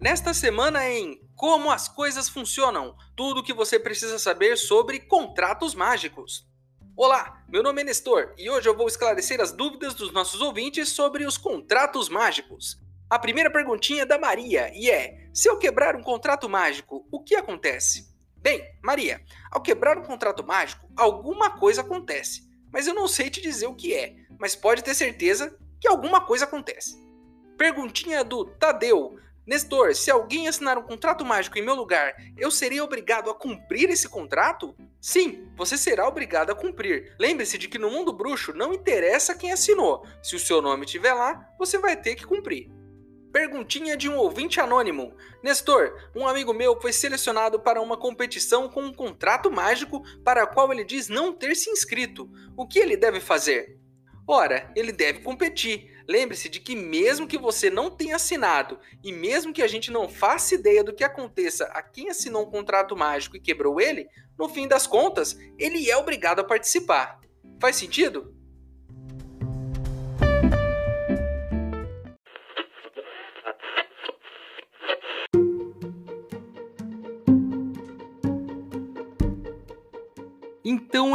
Nesta 0.00 0.32
semana 0.32 0.88
em 0.88 1.20
Como 1.34 1.70
as 1.70 1.88
coisas 1.88 2.28
funcionam, 2.28 2.96
tudo 3.14 3.40
o 3.40 3.42
que 3.42 3.52
você 3.52 3.78
precisa 3.78 4.18
saber 4.18 4.56
sobre 4.56 5.00
contratos 5.00 5.74
mágicos. 5.74 6.47
Olá, 7.00 7.44
meu 7.48 7.62
nome 7.62 7.82
é 7.82 7.84
Nestor 7.84 8.34
e 8.36 8.50
hoje 8.50 8.68
eu 8.68 8.76
vou 8.76 8.88
esclarecer 8.88 9.40
as 9.40 9.52
dúvidas 9.52 9.94
dos 9.94 10.12
nossos 10.12 10.40
ouvintes 10.40 10.88
sobre 10.88 11.24
os 11.24 11.38
contratos 11.38 12.08
mágicos. 12.08 12.76
A 13.08 13.16
primeira 13.16 13.52
perguntinha 13.52 14.02
é 14.02 14.04
da 14.04 14.18
Maria 14.18 14.68
e 14.74 14.90
é: 14.90 15.28
se 15.32 15.48
eu 15.48 15.56
quebrar 15.60 15.94
um 15.94 16.02
contrato 16.02 16.48
mágico, 16.48 17.06
o 17.08 17.22
que 17.22 17.36
acontece? 17.36 18.12
Bem, 18.38 18.68
Maria, 18.82 19.22
ao 19.48 19.62
quebrar 19.62 19.96
um 19.96 20.02
contrato 20.02 20.44
mágico, 20.44 20.90
alguma 20.96 21.50
coisa 21.50 21.82
acontece, 21.82 22.42
mas 22.72 22.88
eu 22.88 22.94
não 22.94 23.06
sei 23.06 23.30
te 23.30 23.40
dizer 23.40 23.68
o 23.68 23.76
que 23.76 23.94
é, 23.94 24.16
mas 24.36 24.56
pode 24.56 24.82
ter 24.82 24.92
certeza 24.92 25.56
que 25.80 25.86
alguma 25.86 26.22
coisa 26.22 26.46
acontece. 26.46 26.96
Perguntinha 27.56 28.24
do 28.24 28.44
Tadeu. 28.44 29.20
Nestor, 29.48 29.94
se 29.94 30.10
alguém 30.10 30.46
assinar 30.46 30.76
um 30.76 30.82
contrato 30.82 31.24
mágico 31.24 31.58
em 31.58 31.64
meu 31.64 31.74
lugar, 31.74 32.14
eu 32.36 32.50
serei 32.50 32.82
obrigado 32.82 33.30
a 33.30 33.34
cumprir 33.34 33.88
esse 33.88 34.06
contrato? 34.06 34.76
Sim, 35.00 35.48
você 35.56 35.78
será 35.78 36.06
obrigado 36.06 36.50
a 36.50 36.54
cumprir. 36.54 37.16
Lembre-se 37.18 37.56
de 37.56 37.66
que 37.66 37.78
no 37.78 37.90
mundo 37.90 38.12
bruxo 38.12 38.52
não 38.52 38.74
interessa 38.74 39.34
quem 39.34 39.50
assinou. 39.50 40.04
Se 40.22 40.36
o 40.36 40.38
seu 40.38 40.60
nome 40.60 40.84
estiver 40.84 41.14
lá, 41.14 41.48
você 41.58 41.78
vai 41.78 41.96
ter 41.96 42.14
que 42.14 42.26
cumprir. 42.26 42.70
Perguntinha 43.32 43.96
de 43.96 44.06
um 44.06 44.18
ouvinte 44.18 44.60
anônimo. 44.60 45.14
Nestor, 45.42 45.94
um 46.14 46.28
amigo 46.28 46.52
meu 46.52 46.78
foi 46.78 46.92
selecionado 46.92 47.58
para 47.58 47.80
uma 47.80 47.96
competição 47.96 48.68
com 48.68 48.82
um 48.82 48.92
contrato 48.92 49.50
mágico 49.50 50.02
para 50.22 50.44
o 50.44 50.48
qual 50.48 50.70
ele 50.70 50.84
diz 50.84 51.08
não 51.08 51.32
ter 51.32 51.56
se 51.56 51.70
inscrito. 51.70 52.30
O 52.54 52.68
que 52.68 52.78
ele 52.78 52.98
deve 52.98 53.18
fazer? 53.18 53.78
Ora, 54.26 54.70
ele 54.76 54.92
deve 54.92 55.20
competir. 55.20 55.97
Lembre-se 56.08 56.48
de 56.48 56.58
que 56.58 56.74
mesmo 56.74 57.28
que 57.28 57.36
você 57.36 57.68
não 57.68 57.90
tenha 57.90 58.16
assinado 58.16 58.80
e 59.04 59.12
mesmo 59.12 59.52
que 59.52 59.62
a 59.62 59.66
gente 59.66 59.90
não 59.90 60.08
faça 60.08 60.54
ideia 60.54 60.82
do 60.82 60.94
que 60.94 61.04
aconteça 61.04 61.66
a 61.66 61.82
quem 61.82 62.08
assinou 62.08 62.46
um 62.46 62.50
contrato 62.50 62.96
mágico 62.96 63.36
e 63.36 63.40
quebrou 63.40 63.78
ele, 63.78 64.08
no 64.38 64.48
fim 64.48 64.66
das 64.66 64.86
contas, 64.86 65.38
ele 65.58 65.90
é 65.90 65.96
obrigado 65.98 66.40
a 66.40 66.44
participar. 66.44 67.20
Faz 67.60 67.76
sentido? 67.76 68.34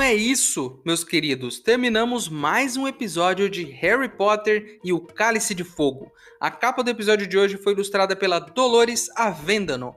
É 0.04 0.13
isso, 0.13 0.80
meus 0.84 1.02
queridos. 1.02 1.60
Terminamos 1.60 2.28
mais 2.28 2.76
um 2.76 2.86
episódio 2.86 3.50
de 3.50 3.63
Harry 3.63 4.10
Potter 4.10 4.78
e 4.84 4.92
o 4.92 5.00
Cálice 5.00 5.56
de 5.56 5.63
Fogo. 5.63 6.12
A 6.42 6.52
capa 6.52 6.84
do 6.84 6.89
episódio 6.89 7.26
de 7.26 7.38
hoje 7.38 7.56
foi 7.56 7.72
ilustrada 7.72 8.13
pela 8.13 8.38
Dolores 8.38 9.10
Avendano. 9.16 9.96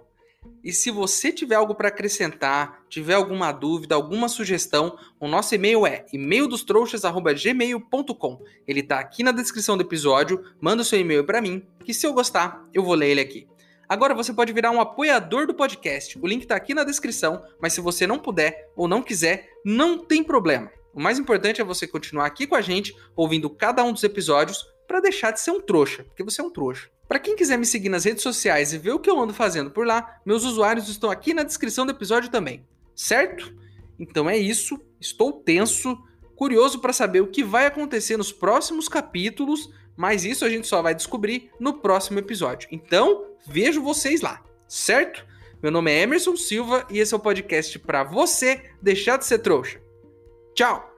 E 0.63 0.73
se 0.73 0.93
você 0.93 1.33
tiver 1.33 1.57
algo 1.57 1.75
para 1.75 1.89
acrescentar, 1.89 2.85
tiver 2.89 3.15
alguma 3.15 3.51
dúvida, 3.51 3.97
alguma 3.97 4.29
sugestão, 4.29 4.97
o 5.19 5.27
nosso 5.27 5.57
e-mail 5.57 5.85
é 5.85 6.07
e-maildostrouxas@gmail.com. 6.13 8.45
Ele 8.65 8.81
está 8.81 9.01
aqui 9.01 9.25
na 9.25 9.33
descrição 9.33 9.77
do 9.77 9.83
episódio. 9.83 10.41
Manda 10.61 10.83
o 10.83 10.85
seu 10.85 11.01
e-mail 11.01 11.27
para 11.27 11.43
mim, 11.43 11.67
que 11.85 11.93
se 11.93 12.07
eu 12.07 12.13
gostar, 12.13 12.65
eu 12.73 12.85
vou 12.85 12.95
ler 12.95 13.11
ele 13.11 13.23
aqui. 13.23 13.49
Agora 13.89 14.15
você 14.15 14.33
pode 14.33 14.53
virar 14.53 14.73
um 14.73 14.81
apoiador 14.81 15.47
do 15.47 15.55
podcast. 15.55 16.19
O 16.21 16.27
link 16.27 16.43
está 16.43 16.57
aqui 16.57 16.75
na 16.75 16.83
descrição, 16.83 17.43
mas 17.61 17.73
se 17.73 17.81
você 17.81 18.07
não 18.07 18.19
puder 18.19 18.71
ou 18.75 18.89
não 18.89 19.01
quiser, 19.01 19.49
não 19.65 19.99
tem 19.99 20.25
problema. 20.25 20.71
O 20.93 21.01
mais 21.01 21.19
importante 21.19 21.61
é 21.61 21.65
você 21.65 21.87
continuar 21.87 22.27
aqui 22.27 22.47
com 22.47 22.57
a 22.57 22.61
gente, 22.61 22.97
ouvindo 23.15 23.49
cada 23.49 23.85
um 23.85 23.93
dos 23.93 24.03
episódios, 24.03 24.67
para 24.89 25.01
deixar 25.01 25.31
de 25.31 25.41
ser 25.41 25.53
um 25.53 25.61
trouxa, 25.61 26.05
porque 26.05 26.25
você 26.25 26.41
é 26.41 26.45
um 26.45 26.51
trouxa. 26.51 26.89
Para 27.07 27.21
quem 27.21 27.37
quiser 27.37 27.57
me 27.57 27.67
seguir 27.67 27.89
nas 27.89 28.05
redes 28.05 28.23
sociais 28.23 28.73
e 28.73 28.79
ver 28.79 28.93
o 28.93 28.99
que 28.99 29.09
eu 29.09 29.21
ando 29.21 29.33
fazendo 29.33 29.71
por 29.71 29.87
lá, 29.87 30.21
meus 30.27 30.45
usuários 30.45 30.89
estão 30.89 31.11
aqui 31.11 31.33
na 31.33 31.45
descrição 31.45 31.87
do 31.87 31.93
episódio 31.93 32.31
também, 32.31 32.67
certo? 32.95 33.55
Então 33.99 34.29
é 34.29 34.37
isso, 34.37 34.81
estou 35.01 35.33
tenso, 35.33 35.97
curioso 36.35 36.81
para 36.81 36.93
saber 36.93 37.21
o 37.21 37.29
que 37.29 37.45
vai 37.45 37.67
acontecer 37.67 38.17
nos 38.17 38.33
próximos 38.33 38.89
capítulos, 38.89 39.71
mas 39.97 40.25
isso 40.25 40.45
a 40.45 40.49
gente 40.49 40.67
só 40.67 40.83
vai 40.83 40.95
descobrir 40.95 41.51
no 41.59 41.75
próximo 41.75 42.19
episódio. 42.19 42.69
Então, 42.71 43.27
vejo 43.47 43.83
vocês 43.83 44.21
lá, 44.21 44.43
certo? 44.69 45.27
Meu 45.63 45.73
nome 45.73 45.91
é 45.91 46.03
Emerson 46.03 46.37
Silva 46.37 46.87
e 46.91 46.99
esse 46.99 47.15
é 47.15 47.17
o 47.17 47.21
podcast 47.21 47.79
para 47.79 48.05
você 48.05 48.63
deixar 48.81 49.17
de 49.17 49.25
ser 49.25 49.39
trouxa. 49.39 49.81
Tchau! 50.55 50.96